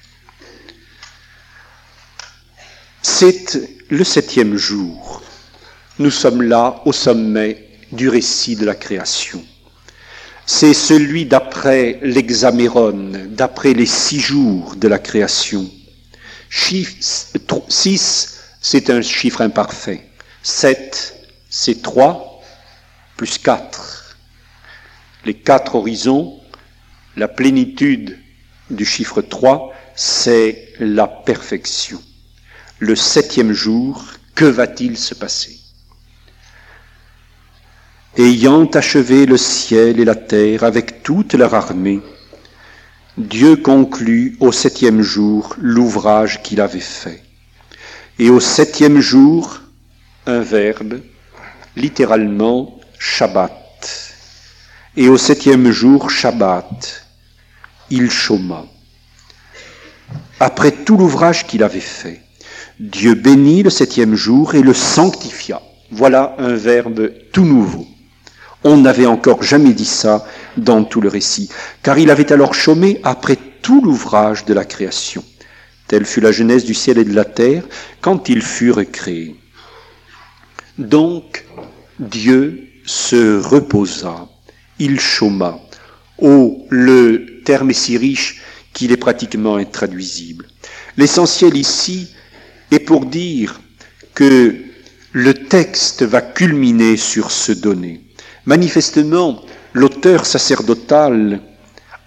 c'est 3.02 3.58
le 3.88 4.04
septième 4.04 4.56
jour. 4.56 5.09
Nous 6.00 6.10
sommes 6.10 6.42
là 6.42 6.82
au 6.84 6.92
sommet 6.92 7.68
du 7.92 8.08
récit 8.08 8.56
de 8.56 8.66
la 8.66 8.74
création 8.74 9.40
c'est 10.52 10.74
celui 10.74 11.26
d'après 11.26 12.00
l'hexaméron, 12.02 13.12
d'après 13.28 13.72
les 13.72 13.86
six 13.86 14.18
jours 14.18 14.74
de 14.74 14.88
la 14.88 14.98
création. 14.98 15.70
6, 16.50 17.30
c'est 18.60 18.90
un 18.90 19.00
chiffre 19.00 19.42
imparfait. 19.42 20.10
7, 20.42 21.14
c'est 21.48 21.80
3 21.82 22.42
plus 23.16 23.38
4. 23.38 24.16
Les 25.24 25.34
quatre 25.34 25.76
horizons, 25.76 26.40
la 27.16 27.28
plénitude 27.28 28.18
du 28.70 28.84
chiffre 28.84 29.22
3, 29.22 29.72
c'est 29.94 30.72
la 30.80 31.06
perfection. 31.06 32.02
Le 32.80 32.96
septième 32.96 33.52
jour, 33.52 34.04
que 34.34 34.46
va-t-il 34.46 34.98
se 34.98 35.14
passer? 35.14 35.59
Ayant 38.16 38.66
achevé 38.66 39.26
le 39.26 39.36
ciel 39.36 40.00
et 40.00 40.04
la 40.04 40.14
terre 40.14 40.64
avec 40.64 41.02
toute 41.02 41.34
leur 41.34 41.54
armée, 41.54 42.00
Dieu 43.16 43.56
conclut 43.56 44.36
au 44.40 44.52
septième 44.52 45.02
jour 45.02 45.54
l'ouvrage 45.58 46.42
qu'il 46.42 46.60
avait 46.60 46.80
fait. 46.80 47.22
Et 48.18 48.30
au 48.30 48.40
septième 48.40 49.00
jour, 49.00 49.60
un 50.26 50.40
verbe, 50.40 51.00
littéralement 51.76 52.78
Shabbat. 52.98 54.14
Et 54.96 55.08
au 55.08 55.16
septième 55.16 55.70
jour, 55.70 56.10
Shabbat, 56.10 57.06
il 57.90 58.10
chôma. 58.10 58.66
Après 60.38 60.72
tout 60.72 60.96
l'ouvrage 60.96 61.46
qu'il 61.46 61.62
avait 61.62 61.80
fait, 61.80 62.22
Dieu 62.78 63.14
bénit 63.14 63.62
le 63.62 63.70
septième 63.70 64.14
jour 64.14 64.54
et 64.54 64.62
le 64.62 64.74
sanctifia. 64.74 65.60
Voilà 65.90 66.34
un 66.38 66.54
verbe 66.54 67.10
tout 67.32 67.44
nouveau. 67.44 67.86
On 68.62 68.76
n'avait 68.76 69.06
encore 69.06 69.42
jamais 69.42 69.72
dit 69.72 69.86
ça 69.86 70.26
dans 70.56 70.84
tout 70.84 71.00
le 71.00 71.08
récit, 71.08 71.48
car 71.82 71.98
il 71.98 72.10
avait 72.10 72.32
alors 72.32 72.54
chômé 72.54 73.00
après 73.04 73.38
tout 73.62 73.80
l'ouvrage 73.82 74.44
de 74.44 74.52
la 74.52 74.64
création. 74.64 75.24
Telle 75.88 76.04
fut 76.04 76.20
la 76.20 76.32
genèse 76.32 76.64
du 76.64 76.74
ciel 76.74 76.98
et 76.98 77.04
de 77.04 77.14
la 77.14 77.24
terre 77.24 77.64
quand 78.00 78.28
ils 78.28 78.42
furent 78.42 78.90
créés. 78.90 79.36
Donc 80.78 81.44
Dieu 81.98 82.68
se 82.86 83.40
reposa, 83.40 84.28
il 84.78 85.00
chôma. 85.00 85.58
Oh, 86.18 86.66
le 86.68 87.42
terme 87.44 87.70
est 87.70 87.74
si 87.74 87.96
riche 87.96 88.42
qu'il 88.72 88.92
est 88.92 88.96
pratiquement 88.96 89.56
intraduisible. 89.56 90.46
L'essentiel 90.96 91.56
ici 91.56 92.14
est 92.70 92.78
pour 92.78 93.06
dire 93.06 93.60
que 94.14 94.54
le 95.12 95.34
texte 95.34 96.02
va 96.02 96.20
culminer 96.20 96.96
sur 96.96 97.30
ce 97.30 97.52
donné. 97.52 98.09
Manifestement, 98.46 99.42
l'auteur 99.74 100.24
sacerdotal 100.26 101.40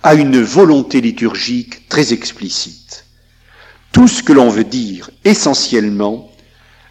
a 0.02 0.16
une 0.16 0.42
volonté 0.42 1.00
liturgique 1.00 1.88
très 1.88 2.12
explicite. 2.12 3.06
Tout 3.92 4.08
ce 4.08 4.24
que 4.24 4.34
l'on 4.34 4.50
veut 4.50 4.64
dire 4.64 5.12
essentiellement, 5.24 6.32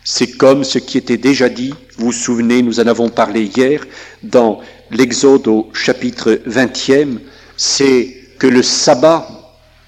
c'est 0.04 0.32
comme 0.32 0.64
ce 0.64 0.78
qui 0.78 0.98
était 0.98 1.16
déjà 1.16 1.48
dit, 1.48 1.74
vous 1.96 2.06
vous 2.06 2.12
souvenez, 2.12 2.62
nous 2.62 2.80
en 2.80 2.86
avons 2.86 3.08
parlé 3.08 3.44
hier, 3.44 3.84
dans 4.22 4.60
l'Exode 4.90 5.48
au 5.48 5.70
chapitre 5.72 6.40
20e, 6.46 7.18
c'est 7.56 8.16
que 8.38 8.46
le 8.46 8.62
sabbat 8.62 9.28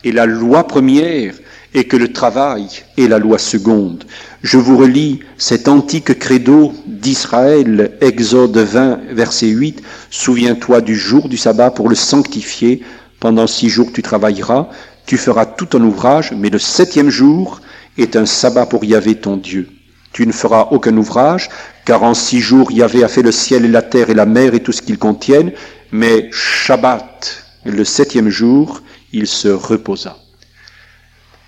est 0.05 0.13
la 0.13 0.27
loi 0.27 0.67
première 0.67 1.35
et 1.75 1.85
que 1.85 1.97
le 1.97 2.13
travail 2.13 2.69
est 2.97 3.09
la 3.09 3.19
loi 3.19 3.39
seconde. 3.39 4.05
Je 4.43 4.59
vous 4.59 4.79
relis 4.79 5.21
cet 5.37 5.67
antique 5.67 6.19
credo 6.19 6.73
d'Israël, 6.87 7.99
Exode 8.01 8.57
20, 8.57 9.01
verset 9.11 9.49
8. 9.49 9.83
Souviens-toi 10.09 10.81
du 10.81 10.97
jour 10.97 11.29
du 11.29 11.37
sabbat 11.37 11.73
pour 11.73 11.89
le 11.89 11.97
sanctifier. 11.97 12.83
Pendant 13.19 13.49
six 13.49 13.69
jours 13.69 13.91
tu 13.93 14.03
travailleras, 14.03 14.69
tu 15.05 15.17
feras 15.17 15.47
tout 15.47 15.67
ton 15.67 15.83
ouvrage, 15.83 16.33
mais 16.37 16.49
le 16.49 16.59
septième 16.59 17.11
jour 17.11 17.61
est 17.99 18.15
un 18.17 18.27
sabbat 18.27 18.67
pour 18.67 18.85
Yahvé 18.85 19.17
ton 19.17 19.37
Dieu. 19.37 19.69
Tu 20.13 20.27
ne 20.29 20.33
feras 20.33 20.69
aucun 20.71 20.97
ouvrage, 20.97 21.49
car 21.85 22.05
en 22.05 22.15
six 22.15 22.41
jours 22.41 22.71
Yahvé 22.71 23.03
a 23.03 23.09
fait 23.09 23.23
le 23.23 23.33
ciel 23.33 23.65
et 23.65 23.69
la 23.69 23.83
terre 23.83 24.11
et 24.11 24.15
la 24.15 24.27
mer 24.27 24.55
et 24.55 24.63
tout 24.63 24.73
ce 24.73 24.81
qu'ils 24.81 24.99
contiennent, 24.99 25.53
mais 25.91 26.29
Shabbat, 26.31 27.45
le 27.65 27.85
septième 27.85 28.29
jour, 28.29 28.81
il 29.13 29.27
se 29.27 29.49
reposa 29.49 30.24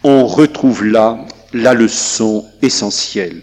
on 0.08 0.24
retrouve 0.24 0.84
là 0.84 1.18
la 1.52 1.74
leçon 1.74 2.46
essentielle. 2.62 3.42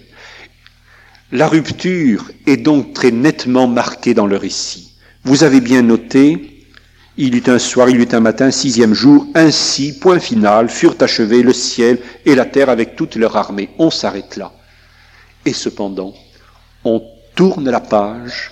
La 1.34 1.50
rupture 1.50 2.32
est 2.48 2.56
donc 2.56 2.94
très 2.94 3.12
nettement 3.12 3.68
marquée 3.68 4.14
dans 4.14 4.28
le 4.28 4.38
récit. 4.38 4.94
Vous 5.26 5.44
avez 5.44 5.60
bien 5.60 5.82
noté, 5.82 6.66
il 7.18 7.36
eut 7.36 7.44
un 7.48 7.60
soir, 7.60 7.90
il 7.90 8.00
eut 8.00 8.08
un 8.14 8.22
matin, 8.22 8.50
sixième 8.50 8.94
jour, 8.94 9.28
ainsi, 9.36 10.00
point 10.00 10.20
final, 10.20 10.70
furent 10.70 10.96
achevés 11.02 11.44
le 11.44 11.52
ciel 11.52 12.00
et 12.26 12.34
la 12.34 12.46
terre 12.46 12.70
avec 12.70 12.96
toute 12.96 13.18
leur 13.18 13.36
armée. 13.36 13.70
On 13.78 13.92
s'arrête 13.92 14.38
là. 14.38 14.54
Et 15.46 15.52
cependant, 15.52 16.14
on 16.86 17.04
tourne 17.36 17.70
la 17.70 17.82
page 17.82 18.52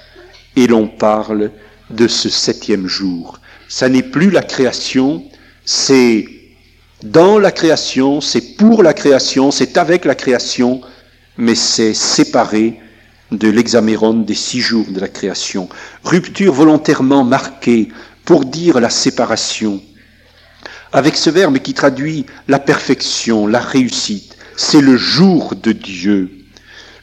et 0.57 0.67
l'on 0.67 0.89
parle 0.89 1.49
de 1.89 2.09
ce 2.09 2.27
septième 2.27 2.87
jour. 2.87 3.39
Ça 3.69 3.87
n'est 3.87 4.03
plus 4.03 4.31
la 4.31 4.43
création, 4.43 5.23
c'est 5.63 6.40
dans 7.03 7.39
la 7.39 7.51
création, 7.51 8.21
c'est 8.21 8.55
pour 8.57 8.83
la 8.83 8.93
création, 8.93 9.49
c'est 9.49 9.77
avec 9.77 10.05
la 10.05 10.13
création, 10.13 10.81
mais 11.37 11.55
c'est 11.55 11.95
séparé 11.95 12.79
de 13.31 13.49
l'hexaméron 13.49 14.13
des 14.13 14.35
six 14.35 14.61
jours 14.61 14.85
de 14.89 14.99
la 14.99 15.07
création. 15.07 15.67
Rupture 16.03 16.53
volontairement 16.53 17.23
marquée 17.23 17.89
pour 18.23 18.45
dire 18.45 18.79
la 18.79 18.89
séparation. 18.89 19.81
Avec 20.93 21.15
ce 21.17 21.29
verbe 21.29 21.57
qui 21.59 21.73
traduit 21.73 22.25
la 22.47 22.59
perfection, 22.59 23.47
la 23.47 23.61
réussite, 23.61 24.37
c'est 24.55 24.81
le 24.81 24.97
jour 24.97 25.55
de 25.55 25.71
Dieu, 25.71 26.29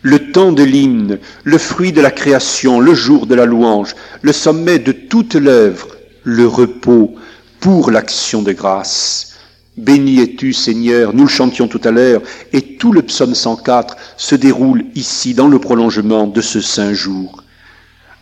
le 0.02 0.30
temps 0.30 0.52
de 0.52 0.62
l'hymne, 0.62 1.18
le 1.42 1.58
fruit 1.58 1.92
de 1.92 2.00
la 2.00 2.10
création, 2.12 2.78
le 2.78 2.94
jour 2.94 3.26
de 3.26 3.34
la 3.34 3.46
louange, 3.46 3.96
le 4.22 4.32
sommet 4.32 4.78
de 4.78 4.92
toute 4.92 5.34
l'œuvre, 5.34 5.88
le 6.22 6.46
repos 6.46 7.16
pour 7.58 7.90
l'action 7.90 8.42
de 8.42 8.52
grâce. 8.52 9.37
Béni 9.78 10.20
es-tu 10.20 10.52
Seigneur, 10.52 11.14
nous 11.14 11.22
le 11.22 11.28
chantions 11.28 11.68
tout 11.68 11.80
à 11.84 11.92
l'heure, 11.92 12.20
et 12.52 12.62
tout 12.78 12.92
le 12.92 13.02
psaume 13.02 13.36
104 13.36 13.96
se 14.16 14.34
déroule 14.34 14.86
ici 14.96 15.34
dans 15.34 15.46
le 15.46 15.60
prolongement 15.60 16.26
de 16.26 16.40
ce 16.40 16.60
saint 16.60 16.92
jour. 16.94 17.44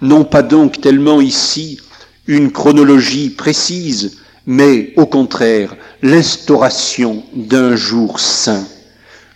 Non 0.03 0.25
pas 0.25 0.43
donc 0.43 0.83
tellement 0.83 1.23
ici 1.23 1.81
une 2.27 2.53
chronologie 2.53 3.31
précise, 3.31 4.19
mais 4.45 4.93
au 4.97 5.07
contraire 5.07 5.75
l'instauration 6.03 7.25
d'un 7.35 7.75
jour 7.75 8.21
saint. 8.21 8.67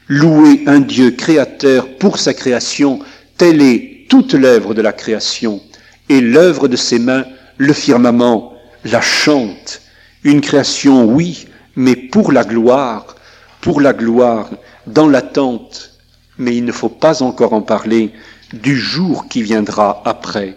Louer 0.07 0.65
un 0.67 0.81
Dieu 0.81 1.13
créateur 1.13 1.89
pour 1.97 2.19
sa 2.19 2.35
création, 2.35 2.99
telle 3.39 3.63
est 3.63 4.05
toute 4.11 4.35
l'œuvre 4.35 4.75
de 4.75 4.83
la 4.83 4.93
création, 4.93 5.63
et 6.11 6.21
l'œuvre 6.21 6.69
de 6.69 6.77
ses 6.77 6.99
mains, 6.99 7.25
le 7.57 7.73
firmament, 7.73 8.53
la 8.85 9.01
chante. 9.01 9.81
Une 10.23 10.43
création, 10.43 11.07
oui, 11.07 11.47
mais 11.77 11.97
pour 11.97 12.33
la 12.33 12.45
gloire, 12.45 13.17
pour 13.61 13.81
la 13.81 13.93
gloire, 13.93 14.51
dans 14.87 15.09
l'attente, 15.09 15.93
mais 16.39 16.57
il 16.57 16.65
ne 16.65 16.73
faut 16.73 16.89
pas 16.89 17.23
encore 17.23 17.53
en 17.53 17.63
parler, 17.63 18.13
du 18.53 18.77
jour 18.77 19.29
qui 19.29 19.43
viendra 19.43 20.03
après. 20.05 20.57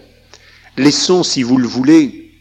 Laissons, 0.78 1.24
si 1.24 1.44
vous 1.44 1.58
le 1.58 1.68
voulez, 1.68 2.32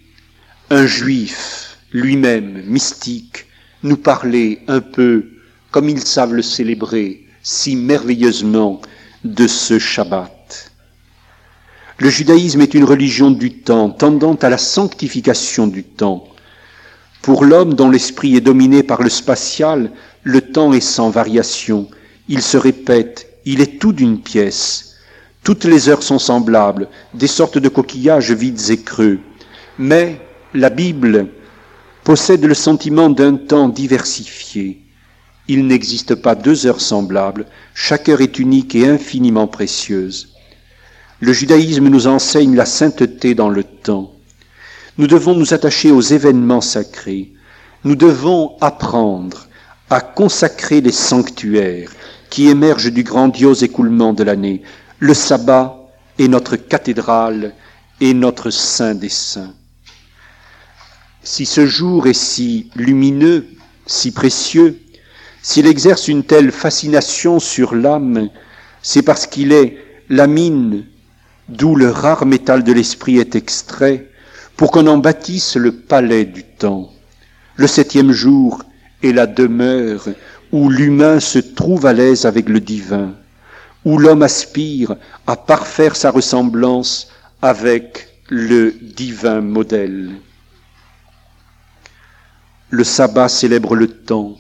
un 0.70 0.86
juif, 0.86 1.76
lui-même, 1.92 2.62
mystique, 2.66 3.46
nous 3.82 3.96
parler 3.96 4.60
un 4.68 4.80
peu, 4.80 5.26
comme 5.70 5.88
ils 5.88 6.02
savent 6.02 6.34
le 6.34 6.42
célébrer 6.42 7.26
si 7.42 7.76
merveilleusement, 7.76 8.80
de 9.24 9.46
ce 9.46 9.78
Shabbat. 9.78 10.72
Le 11.98 12.10
judaïsme 12.10 12.60
est 12.60 12.74
une 12.74 12.84
religion 12.84 13.30
du 13.30 13.52
temps, 13.52 13.90
tendant 13.90 14.34
à 14.34 14.48
la 14.48 14.58
sanctification 14.58 15.66
du 15.66 15.84
temps. 15.84 16.26
Pour 17.22 17.44
l'homme 17.44 17.74
dont 17.74 17.88
l'esprit 17.88 18.36
est 18.36 18.40
dominé 18.40 18.82
par 18.82 19.00
le 19.00 19.08
spatial, 19.08 19.92
le 20.24 20.40
temps 20.40 20.72
est 20.72 20.80
sans 20.80 21.08
variation, 21.08 21.88
il 22.28 22.42
se 22.42 22.56
répète, 22.56 23.28
il 23.44 23.60
est 23.60 23.78
tout 23.78 23.92
d'une 23.92 24.20
pièce. 24.20 24.96
Toutes 25.44 25.64
les 25.64 25.88
heures 25.88 26.02
sont 26.02 26.18
semblables, 26.18 26.88
des 27.14 27.28
sortes 27.28 27.58
de 27.58 27.68
coquillages 27.68 28.32
vides 28.32 28.70
et 28.70 28.80
creux. 28.80 29.20
Mais 29.78 30.20
la 30.52 30.68
Bible 30.68 31.28
possède 32.02 32.44
le 32.44 32.54
sentiment 32.54 33.08
d'un 33.08 33.36
temps 33.36 33.68
diversifié. 33.68 34.82
Il 35.46 35.66
n'existe 35.68 36.16
pas 36.16 36.34
deux 36.34 36.66
heures 36.66 36.80
semblables, 36.80 37.46
chaque 37.72 38.08
heure 38.08 38.20
est 38.20 38.40
unique 38.40 38.74
et 38.74 38.88
infiniment 38.88 39.46
précieuse. 39.46 40.34
Le 41.20 41.32
judaïsme 41.32 41.88
nous 41.88 42.08
enseigne 42.08 42.56
la 42.56 42.66
sainteté 42.66 43.36
dans 43.36 43.48
le 43.48 43.62
temps. 43.62 44.12
Nous 44.98 45.06
devons 45.06 45.34
nous 45.34 45.54
attacher 45.54 45.90
aux 45.90 46.00
événements 46.00 46.60
sacrés. 46.60 47.32
Nous 47.84 47.96
devons 47.96 48.56
apprendre 48.60 49.48
à 49.88 50.00
consacrer 50.00 50.80
les 50.80 50.92
sanctuaires 50.92 51.90
qui 52.30 52.48
émergent 52.48 52.92
du 52.92 53.02
grandiose 53.02 53.62
écoulement 53.62 54.12
de 54.12 54.22
l'année. 54.22 54.62
Le 54.98 55.14
sabbat 55.14 55.76
est 56.18 56.28
notre 56.28 56.56
cathédrale 56.56 57.54
et 58.00 58.14
notre 58.14 58.50
saint 58.50 58.94
des 58.94 59.08
saints. 59.08 59.54
Si 61.22 61.46
ce 61.46 61.66
jour 61.66 62.06
est 62.06 62.12
si 62.12 62.70
lumineux, 62.74 63.46
si 63.86 64.12
précieux, 64.12 64.80
s'il 65.40 65.66
exerce 65.66 66.08
une 66.08 66.24
telle 66.24 66.52
fascination 66.52 67.40
sur 67.40 67.74
l'âme, 67.74 68.28
c'est 68.82 69.02
parce 69.02 69.26
qu'il 69.26 69.52
est 69.52 69.78
la 70.08 70.26
mine 70.26 70.84
d'où 71.48 71.76
le 71.76 71.90
rare 71.90 72.26
métal 72.26 72.62
de 72.62 72.72
l'esprit 72.72 73.18
est 73.18 73.34
extrait, 73.34 74.11
pour 74.62 74.70
qu'on 74.70 74.86
en 74.86 74.98
bâtisse 74.98 75.56
le 75.56 75.72
palais 75.72 76.24
du 76.24 76.44
temps. 76.44 76.92
Le 77.56 77.66
septième 77.66 78.12
jour 78.12 78.62
est 79.02 79.10
la 79.10 79.26
demeure 79.26 80.06
où 80.52 80.70
l'humain 80.70 81.18
se 81.18 81.40
trouve 81.40 81.84
à 81.84 81.92
l'aise 81.92 82.26
avec 82.26 82.48
le 82.48 82.60
divin, 82.60 83.12
où 83.84 83.98
l'homme 83.98 84.22
aspire 84.22 84.94
à 85.26 85.34
parfaire 85.34 85.96
sa 85.96 86.12
ressemblance 86.12 87.08
avec 87.42 88.06
le 88.28 88.72
divin 88.80 89.40
modèle. 89.40 90.12
Le 92.70 92.84
sabbat 92.84 93.28
célèbre 93.28 93.74
le 93.74 93.88
temps, 93.88 94.36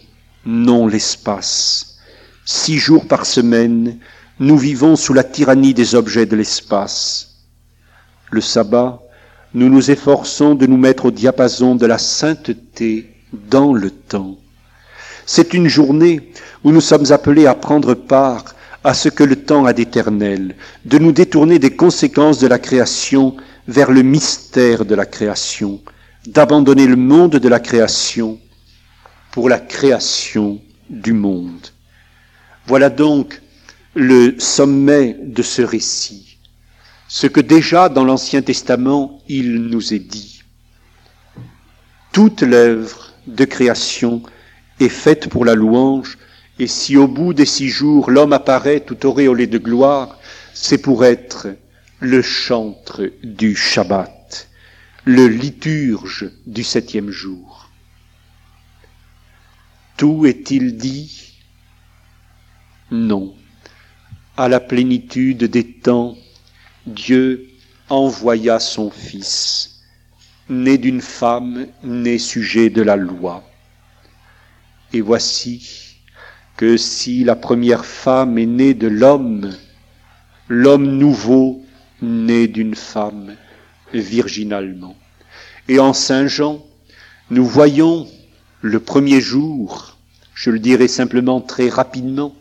non 0.46 0.86
l'espace. 0.86 1.96
Six 2.44 2.78
jours 2.78 3.08
par 3.08 3.26
semaine, 3.26 3.98
nous 4.38 4.56
vivons 4.56 4.94
sous 4.94 5.14
la 5.14 5.24
tyrannie 5.24 5.74
des 5.74 5.96
objets 5.96 6.26
de 6.26 6.36
l'espace. 6.36 7.38
Le 8.30 8.40
sabbat, 8.40 9.02
nous 9.54 9.68
nous 9.68 9.90
efforçons 9.90 10.54
de 10.54 10.66
nous 10.66 10.76
mettre 10.76 11.06
au 11.06 11.10
diapason 11.10 11.74
de 11.74 11.86
la 11.86 11.98
sainteté 11.98 13.10
dans 13.32 13.72
le 13.72 13.90
temps. 13.90 14.36
C'est 15.26 15.54
une 15.54 15.68
journée 15.68 16.32
où 16.64 16.72
nous 16.72 16.80
sommes 16.80 17.12
appelés 17.12 17.46
à 17.46 17.54
prendre 17.54 17.94
part 17.94 18.54
à 18.84 18.94
ce 18.94 19.08
que 19.08 19.24
le 19.24 19.36
temps 19.36 19.64
a 19.64 19.72
d'éternel, 19.72 20.56
de 20.84 20.98
nous 20.98 21.12
détourner 21.12 21.58
des 21.58 21.76
conséquences 21.76 22.38
de 22.38 22.48
la 22.48 22.58
création 22.58 23.36
vers 23.68 23.92
le 23.92 24.02
mystère 24.02 24.84
de 24.84 24.94
la 24.94 25.06
création, 25.06 25.80
d'abandonner 26.26 26.86
le 26.86 26.96
monde 26.96 27.36
de 27.36 27.48
la 27.48 27.60
création 27.60 28.40
pour 29.30 29.48
la 29.48 29.58
création 29.60 30.60
du 30.90 31.12
monde. 31.12 31.68
Voilà 32.66 32.90
donc 32.90 33.40
le 33.94 34.34
sommet 34.38 35.16
de 35.22 35.42
ce 35.42 35.62
récit, 35.62 36.31
ce 37.12 37.26
que 37.26 37.42
déjà 37.42 37.90
dans 37.90 38.04
l'Ancien 38.04 38.40
Testament 38.40 39.20
il 39.28 39.64
nous 39.66 39.92
est 39.92 39.98
dit. 39.98 40.42
Toute 42.10 42.40
l'œuvre 42.40 43.12
de 43.26 43.44
création 43.44 44.22
est 44.80 44.88
faite 44.88 45.28
pour 45.28 45.44
la 45.44 45.54
louange, 45.54 46.16
et 46.58 46.66
si 46.66 46.96
au 46.96 47.06
bout 47.06 47.34
des 47.34 47.44
six 47.44 47.68
jours 47.68 48.10
l'homme 48.10 48.32
apparaît 48.32 48.80
tout 48.80 49.04
auréolé 49.04 49.46
de 49.46 49.58
gloire, 49.58 50.18
c'est 50.54 50.78
pour 50.78 51.04
être 51.04 51.48
le 52.00 52.22
chantre 52.22 53.02
du 53.22 53.54
Shabbat, 53.54 54.48
le 55.04 55.28
liturge 55.28 56.30
du 56.46 56.64
septième 56.64 57.10
jour. 57.10 57.68
Tout 59.98 60.24
est-il 60.24 60.78
dit? 60.78 61.42
Non. 62.90 63.34
À 64.38 64.48
la 64.48 64.60
plénitude 64.60 65.44
des 65.44 65.74
temps, 65.74 66.16
Dieu 66.86 67.48
envoya 67.90 68.58
son 68.58 68.90
Fils, 68.90 69.82
né 70.48 70.78
d'une 70.78 71.00
femme, 71.00 71.66
né 71.84 72.18
sujet 72.18 72.70
de 72.70 72.82
la 72.82 72.96
loi. 72.96 73.44
Et 74.92 75.00
voici 75.00 75.96
que 76.56 76.76
si 76.76 77.22
la 77.22 77.36
première 77.36 77.84
femme 77.84 78.36
est 78.36 78.46
née 78.46 78.74
de 78.74 78.88
l'homme, 78.88 79.54
l'homme 80.48 80.98
nouveau 80.98 81.64
né 82.00 82.48
d'une 82.48 82.74
femme 82.74 83.36
virginalement. 83.94 84.96
Et 85.68 85.78
en 85.78 85.92
Saint 85.92 86.26
Jean, 86.26 86.64
nous 87.30 87.46
voyons 87.46 88.08
le 88.60 88.80
premier 88.80 89.20
jour, 89.20 89.98
je 90.34 90.50
le 90.50 90.58
dirai 90.58 90.88
simplement 90.88 91.40
très 91.40 91.68
rapidement, 91.68 92.34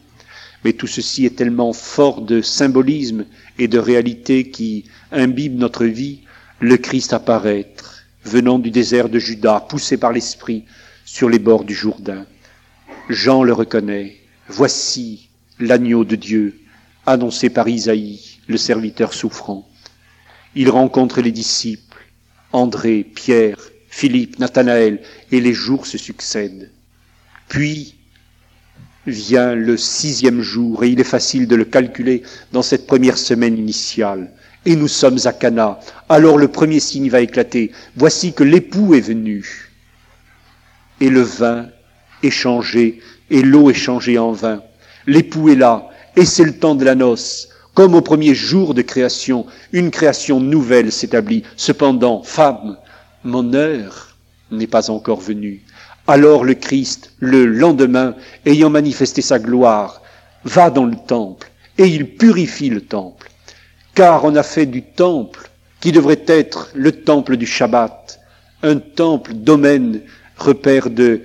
mais 0.63 0.73
tout 0.73 0.87
ceci 0.87 1.25
est 1.25 1.35
tellement 1.35 1.73
fort 1.73 2.21
de 2.21 2.41
symbolisme 2.41 3.25
et 3.57 3.67
de 3.67 3.79
réalité 3.79 4.49
qui 4.49 4.85
imbibe 5.11 5.57
notre 5.57 5.85
vie, 5.85 6.21
le 6.59 6.77
Christ 6.77 7.13
apparaître, 7.13 8.03
venant 8.23 8.59
du 8.59 8.69
désert 8.69 9.09
de 9.09 9.19
Juda, 9.19 9.65
poussé 9.67 9.97
par 9.97 10.11
l'Esprit 10.11 10.65
sur 11.05 11.29
les 11.29 11.39
bords 11.39 11.63
du 11.63 11.73
Jourdain. 11.73 12.25
Jean 13.09 13.43
le 13.43 13.53
reconnaît. 13.53 14.17
Voici 14.47 15.29
l'agneau 15.59 16.03
de 16.03 16.15
Dieu, 16.15 16.59
annoncé 17.05 17.49
par 17.49 17.67
Isaïe, 17.67 18.37
le 18.47 18.57
serviteur 18.57 19.13
souffrant. 19.13 19.67
Il 20.55 20.69
rencontre 20.69 21.21
les 21.21 21.31
disciples, 21.31 22.05
André, 22.51 23.03
Pierre, 23.03 23.57
Philippe, 23.87 24.39
Nathanaël, 24.39 25.01
et 25.31 25.41
les 25.41 25.53
jours 25.53 25.85
se 25.85 25.97
succèdent. 25.97 26.71
Puis 27.47 27.95
vient 29.07 29.55
le 29.55 29.77
sixième 29.77 30.41
jour, 30.41 30.83
et 30.83 30.89
il 30.89 30.99
est 30.99 31.05
facile 31.05 31.47
de 31.47 31.55
le 31.55 31.65
calculer 31.65 32.23
dans 32.51 32.61
cette 32.61 32.87
première 32.87 33.17
semaine 33.17 33.57
initiale. 33.57 34.31
Et 34.65 34.75
nous 34.75 34.87
sommes 34.87 35.17
à 35.25 35.33
Cana. 35.33 35.79
Alors 36.07 36.37
le 36.37 36.47
premier 36.47 36.79
signe 36.79 37.09
va 37.09 37.21
éclater. 37.21 37.71
Voici 37.95 38.33
que 38.33 38.43
l'époux 38.43 38.93
est 38.93 39.01
venu. 39.01 39.71
Et 40.99 41.09
le 41.09 41.21
vin 41.21 41.67
est 42.21 42.29
changé, 42.29 42.99
et 43.31 43.41
l'eau 43.41 43.71
est 43.71 43.75
changée 43.75 44.19
en 44.19 44.31
vin. 44.31 44.61
L'époux 45.07 45.49
est 45.49 45.55
là, 45.55 45.89
et 46.15 46.25
c'est 46.25 46.43
le 46.43 46.57
temps 46.57 46.75
de 46.75 46.85
la 46.85 46.93
noce. 46.93 47.49
Comme 47.73 47.95
au 47.95 48.01
premier 48.01 48.35
jour 48.35 48.73
de 48.73 48.81
création, 48.81 49.47
une 49.71 49.91
création 49.91 50.39
nouvelle 50.39 50.91
s'établit. 50.91 51.43
Cependant, 51.55 52.21
femme, 52.21 52.77
mon 53.23 53.53
heure 53.53 54.17
n'est 54.51 54.67
pas 54.67 54.91
encore 54.91 55.21
venue. 55.21 55.63
Alors 56.07 56.43
le 56.43 56.55
Christ, 56.55 57.13
le 57.19 57.45
lendemain, 57.45 58.15
ayant 58.45 58.69
manifesté 58.69 59.21
sa 59.21 59.39
gloire, 59.39 60.01
va 60.43 60.69
dans 60.69 60.85
le 60.85 60.97
temple 61.07 61.51
et 61.77 61.85
il 61.85 62.15
purifie 62.15 62.69
le 62.69 62.81
temple. 62.81 63.29
Car 63.93 64.25
on 64.25 64.35
a 64.35 64.43
fait 64.43 64.65
du 64.65 64.83
temple, 64.83 65.49
qui 65.79 65.91
devrait 65.91 66.23
être 66.27 66.69
le 66.75 66.91
temple 66.91 67.37
du 67.37 67.45
Shabbat, 67.45 68.19
un 68.63 68.77
temple 68.77 69.33
domaine, 69.33 70.01
repère 70.37 70.89
de 70.89 71.21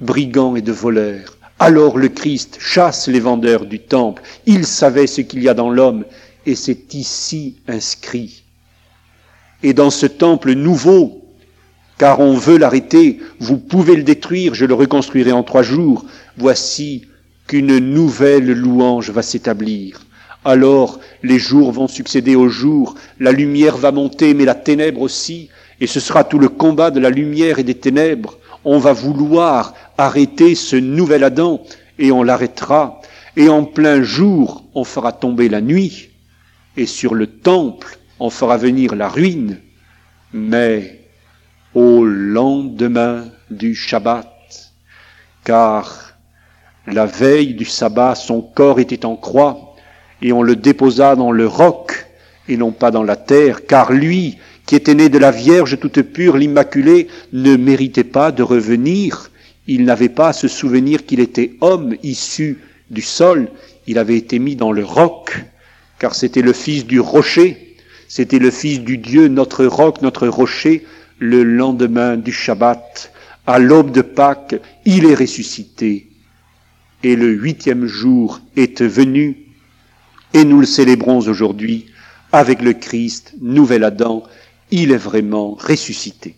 brigands 0.00 0.56
et 0.56 0.62
de 0.62 0.72
voleurs. 0.72 1.36
Alors 1.58 1.98
le 1.98 2.08
Christ 2.08 2.56
chasse 2.60 3.08
les 3.08 3.20
vendeurs 3.20 3.66
du 3.66 3.78
temple. 3.78 4.22
Il 4.46 4.66
savait 4.66 5.06
ce 5.06 5.20
qu'il 5.20 5.42
y 5.42 5.48
a 5.48 5.54
dans 5.54 5.70
l'homme 5.70 6.04
et 6.46 6.54
c'est 6.54 6.94
ici 6.94 7.56
inscrit. 7.68 8.44
Et 9.62 9.74
dans 9.74 9.90
ce 9.90 10.06
temple 10.06 10.52
nouveau, 10.52 11.19
car 12.00 12.18
on 12.18 12.32
veut 12.32 12.56
l'arrêter, 12.56 13.18
vous 13.40 13.58
pouvez 13.58 13.94
le 13.94 14.02
détruire, 14.02 14.54
je 14.54 14.64
le 14.64 14.72
reconstruirai 14.72 15.32
en 15.32 15.42
trois 15.42 15.60
jours. 15.60 16.06
Voici 16.38 17.04
qu'une 17.46 17.76
nouvelle 17.76 18.50
louange 18.54 19.10
va 19.10 19.20
s'établir. 19.20 20.00
Alors 20.46 20.98
les 21.22 21.38
jours 21.38 21.72
vont 21.72 21.88
succéder 21.88 22.36
aux 22.36 22.48
jours, 22.48 22.94
la 23.18 23.32
lumière 23.32 23.76
va 23.76 23.92
monter, 23.92 24.32
mais 24.32 24.46
la 24.46 24.54
ténèbre 24.54 25.02
aussi, 25.02 25.50
et 25.78 25.86
ce 25.86 26.00
sera 26.00 26.24
tout 26.24 26.38
le 26.38 26.48
combat 26.48 26.90
de 26.90 27.00
la 27.00 27.10
lumière 27.10 27.58
et 27.58 27.64
des 27.64 27.74
ténèbres. 27.74 28.38
On 28.64 28.78
va 28.78 28.94
vouloir 28.94 29.74
arrêter 29.98 30.54
ce 30.54 30.76
nouvel 30.76 31.22
Adam, 31.22 31.62
et 31.98 32.12
on 32.12 32.22
l'arrêtera, 32.22 33.02
et 33.36 33.50
en 33.50 33.64
plein 33.64 34.02
jour, 34.02 34.64
on 34.74 34.84
fera 34.84 35.12
tomber 35.12 35.50
la 35.50 35.60
nuit, 35.60 36.08
et 36.78 36.86
sur 36.86 37.14
le 37.14 37.26
temple, 37.26 37.98
on 38.18 38.30
fera 38.30 38.56
venir 38.56 38.94
la 38.94 39.10
ruine. 39.10 39.58
Mais 40.32 40.99
au 41.74 42.04
lendemain 42.04 43.26
du 43.50 43.74
Shabbat, 43.74 44.72
car 45.44 46.14
la 46.86 47.06
veille 47.06 47.54
du 47.54 47.64
sabbat, 47.64 48.14
son 48.14 48.42
corps 48.42 48.80
était 48.80 49.04
en 49.04 49.16
croix, 49.16 49.74
et 50.22 50.32
on 50.32 50.42
le 50.42 50.56
déposa 50.56 51.16
dans 51.16 51.32
le 51.32 51.46
roc, 51.46 52.06
et 52.48 52.56
non 52.56 52.72
pas 52.72 52.90
dans 52.90 53.04
la 53.04 53.16
terre, 53.16 53.66
car 53.66 53.92
lui, 53.92 54.38
qui 54.66 54.74
était 54.74 54.94
né 54.94 55.08
de 55.08 55.18
la 55.18 55.30
Vierge 55.30 55.78
toute 55.78 56.02
pure, 56.02 56.36
l'Immaculée, 56.36 57.08
ne 57.32 57.56
méritait 57.56 58.04
pas 58.04 58.32
de 58.32 58.42
revenir, 58.42 59.30
il 59.66 59.84
n'avait 59.84 60.08
pas 60.08 60.28
à 60.28 60.32
se 60.32 60.48
souvenir 60.48 61.06
qu'il 61.06 61.20
était 61.20 61.52
homme 61.60 61.94
issu 62.02 62.58
du 62.90 63.02
sol, 63.02 63.48
il 63.86 63.98
avait 63.98 64.16
été 64.16 64.38
mis 64.38 64.56
dans 64.56 64.72
le 64.72 64.84
roc, 64.84 65.44
car 65.98 66.14
c'était 66.14 66.42
le 66.42 66.52
Fils 66.52 66.86
du 66.86 66.98
rocher, 66.98 67.76
c'était 68.08 68.38
le 68.38 68.50
Fils 68.50 68.80
du 68.80 68.98
Dieu, 68.98 69.28
notre 69.28 69.64
roc, 69.64 70.02
notre 70.02 70.26
rocher, 70.26 70.84
le 71.20 71.44
lendemain 71.44 72.16
du 72.16 72.32
Shabbat, 72.32 73.12
à 73.46 73.58
l'aube 73.58 73.92
de 73.92 74.02
Pâques, 74.02 74.56
il 74.84 75.04
est 75.04 75.14
ressuscité. 75.14 76.08
Et 77.02 77.14
le 77.14 77.28
huitième 77.28 77.86
jour 77.86 78.40
est 78.56 78.82
venu, 78.82 79.36
et 80.34 80.44
nous 80.44 80.60
le 80.60 80.66
célébrons 80.66 81.18
aujourd'hui 81.18 81.86
avec 82.32 82.62
le 82.62 82.72
Christ, 82.72 83.34
nouvel 83.40 83.84
Adam, 83.84 84.22
il 84.70 84.92
est 84.92 84.96
vraiment 84.96 85.52
ressuscité. 85.52 86.36